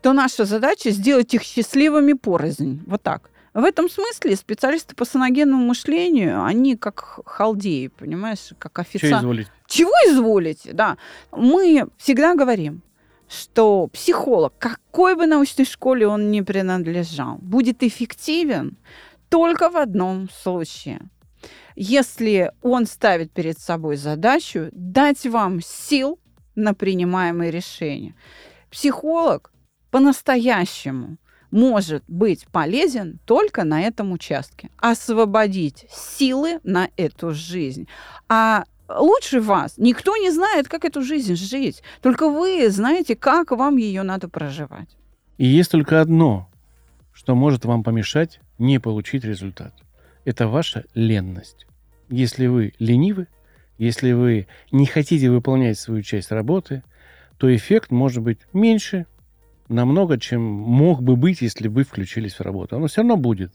то 0.01 0.13
наша 0.13 0.45
задача 0.45 0.91
сделать 0.91 1.33
их 1.33 1.43
счастливыми 1.43 2.13
порознь. 2.13 2.83
Вот 2.85 3.01
так. 3.01 3.29
В 3.53 3.63
этом 3.63 3.89
смысле 3.89 4.35
специалисты 4.35 4.95
по 4.95 5.03
саногенному 5.03 5.65
мышлению, 5.65 6.43
они 6.43 6.75
как 6.75 7.21
халдеи, 7.25 7.87
понимаешь, 7.87 8.53
как 8.59 8.77
официанты. 8.77 9.07
Чего 9.07 9.19
изволите? 9.19 9.51
Чего 9.67 9.91
изволите, 10.07 10.73
да. 10.73 10.97
Мы 11.31 11.87
всегда 11.97 12.35
говорим, 12.35 12.83
что 13.29 13.87
психолог, 13.87 14.53
какой 14.57 15.15
бы 15.15 15.25
научной 15.25 15.65
школе 15.65 16.07
он 16.07 16.31
ни 16.31 16.41
принадлежал, 16.41 17.37
будет 17.39 17.83
эффективен 17.83 18.77
только 19.29 19.69
в 19.69 19.77
одном 19.77 20.29
случае. 20.29 21.01
Если 21.75 22.51
он 22.61 22.85
ставит 22.85 23.31
перед 23.31 23.59
собой 23.59 23.97
задачу 23.97 24.69
дать 24.71 25.25
вам 25.25 25.61
сил 25.61 26.19
на 26.57 26.73
принимаемые 26.73 27.51
решения. 27.51 28.15
Психолог 28.69 29.53
по-настоящему 29.91 31.17
может 31.51 32.03
быть 32.07 32.45
полезен 32.47 33.19
только 33.25 33.63
на 33.63 33.81
этом 33.81 34.11
участке. 34.11 34.69
Освободить 34.77 35.85
силы 35.89 36.59
на 36.63 36.89
эту 36.97 37.31
жизнь. 37.31 37.87
А 38.27 38.65
лучше 38.89 39.41
вас. 39.41 39.77
Никто 39.77 40.15
не 40.17 40.31
знает, 40.31 40.67
как 40.67 40.85
эту 40.85 41.01
жизнь 41.01 41.35
жить. 41.35 41.83
Только 42.01 42.29
вы 42.29 42.69
знаете, 42.69 43.15
как 43.15 43.51
вам 43.51 43.77
ее 43.77 44.03
надо 44.03 44.29
проживать. 44.29 44.97
И 45.37 45.45
есть 45.45 45.71
только 45.71 46.01
одно, 46.01 46.49
что 47.13 47.35
может 47.35 47.65
вам 47.65 47.83
помешать 47.83 48.39
не 48.57 48.79
получить 48.79 49.23
результат. 49.23 49.73
Это 50.25 50.47
ваша 50.47 50.85
ленность. 50.93 51.67
Если 52.09 52.47
вы 52.47 52.73
ленивы, 52.79 53.27
если 53.77 54.11
вы 54.13 54.47
не 54.71 54.85
хотите 54.85 55.29
выполнять 55.29 55.77
свою 55.77 56.01
часть 56.01 56.31
работы, 56.31 56.83
то 57.37 57.53
эффект 57.55 57.91
может 57.91 58.23
быть 58.23 58.39
меньше, 58.53 59.05
намного, 59.69 60.19
чем 60.19 60.41
мог 60.41 61.01
бы 61.01 61.15
быть, 61.15 61.41
если 61.41 61.67
бы 61.67 61.83
включились 61.83 62.35
в 62.35 62.41
работу. 62.41 62.75
Оно 62.75 62.87
все 62.87 63.01
равно 63.01 63.17
будет, 63.17 63.51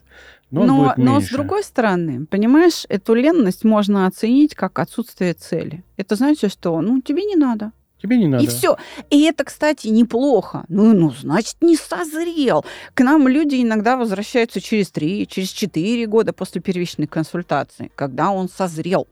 но, 0.51 0.65
но, 0.65 0.85
будет 0.85 0.97
но 0.99 1.15
меньше. 1.15 1.29
с 1.29 1.31
другой 1.31 1.65
стороны, 1.65 2.27
понимаешь, 2.27 2.85
эту 2.89 3.15
ленность 3.15 3.65
можно 3.65 4.07
оценить 4.07 4.55
как 4.55 4.79
отсутствие 4.79 5.35
цели. 5.35 5.85
Это 5.97 6.17
значит, 6.17 6.53
что 6.53 6.81
ну 6.81 7.01
тебе 7.01 7.25
не 7.25 7.37
надо. 7.37 7.73
Тебе 8.03 8.17
не 8.17 8.27
надо. 8.27 8.43
И 8.43 8.49
все. 8.49 8.77
И 9.11 9.23
это, 9.23 9.45
кстати, 9.45 9.87
неплохо. 9.87 10.65
Ну, 10.69 10.93
ну, 10.93 11.13
значит, 11.13 11.57
не 11.61 11.77
созрел. 11.77 12.65
К 12.95 13.05
нам 13.05 13.29
люди 13.29 13.63
иногда 13.63 13.97
возвращаются 13.97 14.61
через 14.61 14.91
три, 14.91 15.27
через 15.29 15.51
четыре 15.51 16.07
года 16.07 16.33
после 16.33 16.61
первичной 16.61 17.07
консультации, 17.07 17.93
когда 17.95 18.33
он 18.33 18.49
созрел. 18.49 19.07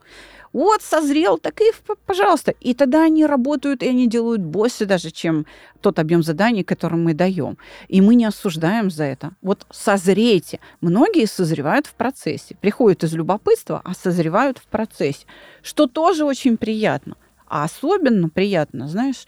Вот 0.53 0.83
созрел, 0.83 1.39
так 1.39 1.61
и 1.61 1.73
пожалуйста. 2.07 2.53
И 2.61 2.75
тогда 2.75 3.05
они 3.05 3.25
работают, 3.25 3.83
и 3.83 3.89
они 3.89 4.09
делают 4.09 4.43
больше 4.43 4.85
даже, 4.85 5.11
чем 5.11 5.47
тот 5.81 5.99
объем 5.99 6.23
заданий, 6.23 6.65
который 6.65 6.99
мы 6.99 7.15
даем. 7.15 7.57
И 7.89 8.01
мы 8.01 8.17
не 8.17 8.25
осуждаем 8.25 8.91
за 8.91 9.05
это. 9.05 9.33
Вот 9.43 9.65
созрейте. 9.71 10.59
Многие 10.81 11.27
созревают 11.27 11.87
в 11.87 11.95
процессе. 11.95 12.57
Приходят 12.61 13.05
из 13.05 13.15
любопытства, 13.15 13.81
а 13.85 13.95
созревают 13.95 14.59
в 14.59 14.67
процессе. 14.67 15.25
Что 15.63 15.87
тоже 15.87 16.25
очень 16.25 16.57
приятно. 16.57 17.17
А 17.47 17.65
особенно 17.65 18.29
приятно, 18.29 18.89
знаешь, 18.89 19.27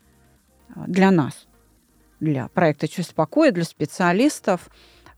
для 0.74 1.10
нас, 1.10 1.46
для 2.20 2.48
проекта 2.48 2.88
«Чувство 2.88 3.14
покоя», 3.14 3.52
для 3.52 3.64
специалистов, 3.64 4.70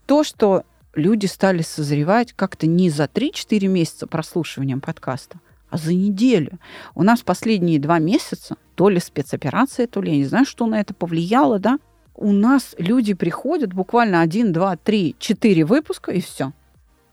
то, 0.07 0.25
что 0.25 0.65
люди 0.95 1.27
стали 1.27 1.63
созревать 1.63 2.33
как-то 2.33 2.67
не 2.67 2.91
за 2.91 3.05
3-4 3.05 3.67
месяца 3.67 4.07
прослушиванием 4.07 4.81
подкаста, 4.81 5.39
а 5.71 5.77
за 5.77 5.95
неделю. 5.95 6.59
У 6.95 7.03
нас 7.03 7.23
последние 7.23 7.79
два 7.79 7.99
месяца 7.99 8.57
то 8.75 8.89
ли 8.89 9.01
спецоперация, 9.01 9.87
то 9.87 10.03
ли 10.03 10.13
я 10.13 10.17
не 10.19 10.25
знаю, 10.25 10.45
что 10.45 10.67
на 10.67 10.81
это 10.81 10.95
повлияло, 10.95 11.59
да, 11.59 11.79
у 12.15 12.33
нас 12.33 12.75
люди 12.79 13.15
приходят 13.15 13.73
буквально 13.73 14.21
один, 14.21 14.53
два, 14.53 14.77
три, 14.77 15.17
четыре 15.19 15.65
выпуска, 15.65 16.13
и 16.13 16.21
все. 16.21 16.53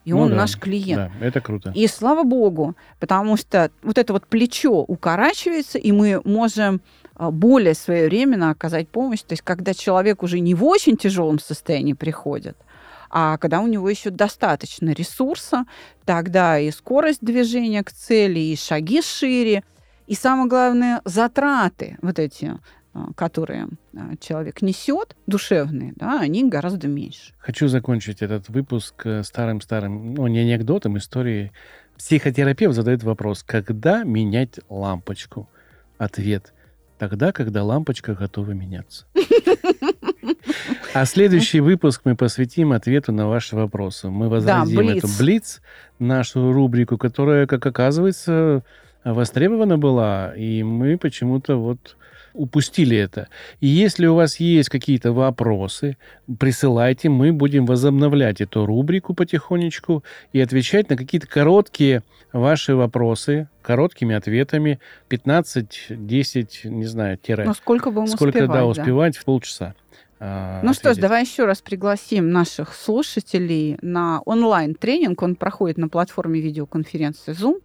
И 0.03 0.11
ну 0.11 0.21
он 0.21 0.29
да, 0.29 0.35
наш 0.35 0.57
клиент. 0.57 1.11
Да, 1.19 1.25
это 1.25 1.41
круто. 1.41 1.71
И 1.75 1.85
слава 1.87 2.23
богу, 2.23 2.75
потому 2.99 3.37
что 3.37 3.71
вот 3.83 3.97
это 3.97 4.13
вот 4.13 4.25
плечо 4.25 4.83
укорачивается, 4.83 5.77
и 5.77 5.91
мы 5.91 6.21
можем 6.23 6.81
а, 7.15 7.29
более 7.29 7.75
своевременно 7.75 8.49
оказать 8.49 8.89
помощь. 8.89 9.21
То 9.21 9.33
есть, 9.33 9.43
когда 9.43 9.73
человек 9.73 10.23
уже 10.23 10.39
не 10.39 10.55
в 10.55 10.63
очень 10.63 10.97
тяжелом 10.97 11.39
состоянии 11.39 11.93
приходит, 11.93 12.57
а 13.11 13.37
когда 13.37 13.61
у 13.61 13.67
него 13.67 13.89
еще 13.89 14.09
достаточно 14.09 14.91
ресурса, 14.91 15.65
тогда 16.05 16.57
и 16.57 16.71
скорость 16.71 17.21
движения 17.21 17.83
к 17.83 17.91
цели, 17.91 18.39
и 18.39 18.55
шаги 18.55 19.01
шире, 19.01 19.63
и 20.07 20.15
самое 20.15 20.47
главное, 20.47 21.01
затраты 21.05 21.97
вот 22.01 22.19
эти 22.19 22.57
а, 22.93 23.13
которые 23.15 23.67
а, 23.95 24.15
человек 24.19 24.61
несет, 24.61 25.15
душевные, 25.27 25.93
да, 25.95 26.19
они 26.19 26.47
гораздо 26.49 26.87
меньше. 26.87 27.33
Хочу 27.37 27.67
закончить 27.67 28.21
этот 28.21 28.49
выпуск 28.49 29.05
э, 29.05 29.23
старым-старым, 29.23 30.13
ну, 30.13 30.27
не 30.27 30.39
анекдотом, 30.39 30.97
историей. 30.97 31.51
Психотерапевт 31.97 32.75
задает 32.75 33.03
вопрос, 33.03 33.43
когда 33.43 34.03
менять 34.03 34.59
лампочку? 34.69 35.49
Ответ– 35.97 36.53
тогда, 37.01 37.31
когда 37.31 37.63
лампочка 37.63 38.13
готова 38.13 38.51
меняться. 38.51 39.07
А 40.93 41.05
следующий 41.05 41.61
выпуск 41.61 42.01
мы 42.03 42.15
посвятим 42.17 42.73
ответу 42.73 43.13
на 43.13 43.27
ваши 43.27 43.55
вопросы. 43.55 44.09
Мы 44.09 44.27
возродим 44.27 44.75
да, 44.75 44.93
эту 44.93 45.07
Блиц, 45.17 45.61
нашу 45.99 46.51
рубрику, 46.51 46.97
которая, 46.97 47.47
как 47.47 47.65
оказывается, 47.65 48.63
востребована 49.05 49.77
была, 49.77 50.33
и 50.35 50.63
мы 50.63 50.97
почему-то 50.97 51.55
вот 51.55 51.95
упустили 52.33 52.97
это. 52.97 53.29
И 53.61 53.67
если 53.67 54.05
у 54.07 54.15
вас 54.15 54.39
есть 54.41 54.67
какие-то 54.67 55.13
вопросы, 55.13 55.97
присылайте, 56.39 57.07
мы 57.07 57.31
будем 57.31 57.65
возобновлять 57.65 58.41
эту 58.41 58.65
рубрику 58.65 59.13
потихонечку 59.13 60.03
и 60.33 60.41
отвечать 60.41 60.89
на 60.89 60.97
какие-то 60.97 61.27
короткие 61.27 62.03
ваши 62.33 62.75
вопросы, 62.75 63.47
короткими 63.61 64.15
ответами, 64.15 64.79
15-10, 65.09 66.67
не 66.67 66.85
знаю, 66.85 67.17
тире. 67.17 67.45
Ну, 67.45 67.53
сколько 67.53 67.91
будем 67.91 68.07
Сколько, 68.07 68.39
успевать, 68.39 68.51
да, 68.51 68.65
успевать 68.65 69.13
да. 69.13 69.19
в 69.21 69.25
полчаса. 69.25 69.73
А, 70.23 70.59
ну 70.61 70.69
ответить. 70.69 70.79
что 70.79 70.93
ж, 70.93 70.97
давай 70.97 71.23
еще 71.23 71.45
раз 71.45 71.61
пригласим 71.61 72.29
наших 72.29 72.75
слушателей 72.75 73.79
на 73.81 74.21
онлайн-тренинг. 74.21 75.19
Он 75.23 75.35
проходит 75.35 75.79
на 75.79 75.89
платформе 75.89 76.39
видеоконференции 76.39 77.33
Zoom. 77.33 77.59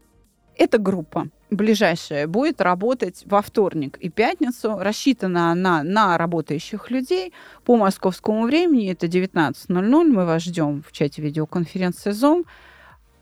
Эта 0.56 0.78
группа 0.78 1.28
ближайшая 1.50 2.26
будет 2.26 2.62
работать 2.62 3.24
во 3.26 3.42
вторник 3.42 3.98
и 3.98 4.08
пятницу. 4.08 4.78
Рассчитана 4.78 5.52
она 5.52 5.82
на 5.82 6.16
работающих 6.16 6.90
людей 6.90 7.34
по 7.64 7.76
московскому 7.76 8.44
времени. 8.44 8.90
Это 8.90 9.06
19.00. 9.06 10.04
Мы 10.04 10.24
вас 10.24 10.42
ждем 10.42 10.82
в 10.82 10.92
чате 10.92 11.20
видеоконференции 11.20 12.10
Zoom. 12.10 12.46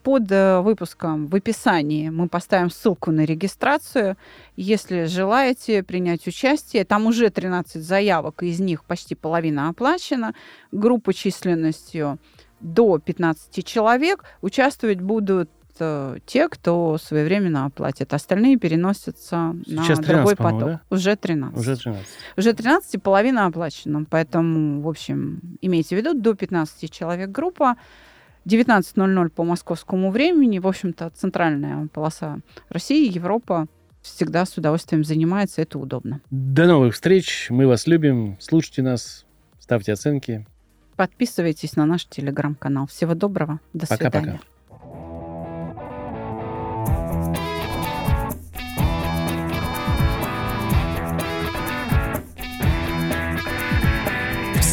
Под 0.05 0.31
э, 0.31 0.61
выпуском 0.61 1.27
в 1.27 1.35
описании 1.35 2.11
мы 2.11 2.29
поставим 2.29 2.71
ссылку 2.71 3.11
на 3.11 3.25
регистрацию. 3.25 4.17
Если 4.55 5.07
желаете 5.07 5.83
принять 5.83 6.27
участие, 6.29 6.85
там 6.85 7.07
уже 7.07 7.31
13 7.31 7.83
заявок, 7.83 8.45
из 8.45 8.61
них 8.61 8.85
почти 8.85 9.17
половина 9.17 9.69
оплачена. 9.71 10.35
Группа 10.71 11.13
численностью 11.13 12.19
до 12.61 12.99
15 12.99 13.67
человек. 13.67 14.25
Участвовать 14.43 15.01
будут 15.01 15.51
Э, 15.81 16.19
те, 16.25 16.49
кто 16.49 16.99
своевременно 16.99 17.67
оплатит. 17.67 18.15
Остальные 18.15 18.59
переносятся 18.59 19.57
Сейчас 19.67 19.99
на 19.99 20.05
13, 20.05 20.07
другой 20.07 20.37
поток. 20.37 20.61
Да? 20.61 20.81
Уже 20.91 21.17
13. 21.17 21.59
Уже 21.59 21.77
13. 21.77 22.07
Уже 22.37 22.53
13 22.53 22.95
и 22.95 22.99
половина 22.99 23.47
оплачена. 23.47 24.05
Поэтому, 24.09 24.83
в 24.83 24.89
общем, 24.89 25.41
имейте 25.61 25.97
в 25.97 25.99
виду, 25.99 26.15
до 26.15 26.35
15 26.35 26.91
человек 26.91 27.31
группа. 27.31 27.77
19.00 28.47 29.29
по 29.31 29.45
московскому 29.45 30.11
времени. 30.11 30.59
В 30.59 30.67
общем-то, 30.67 31.11
центральная 31.15 31.89
полоса 31.89 32.39
России, 32.69 33.13
Европа 33.13 33.67
всегда 34.03 34.45
с 34.45 34.57
удовольствием 34.57 35.03
занимается. 35.03 35.63
Это 35.63 35.79
удобно. 35.79 36.21
До 36.31 36.67
новых 36.67 36.95
встреч. 36.95 37.49
Мы 37.51 37.67
вас 37.67 37.87
любим. 37.87 38.37
Слушайте 38.41 38.83
нас. 38.83 39.25
Ставьте 39.59 39.95
оценки. 39.95 40.47
Подписывайтесь 40.97 41.75
на 41.77 41.87
наш 41.87 42.05
телеграм-канал. 42.05 42.87
Всего 42.87 43.15
доброго. 43.15 43.61
До 43.73 43.87
Пока-пока. 43.87 44.21
свидания. 44.21 44.41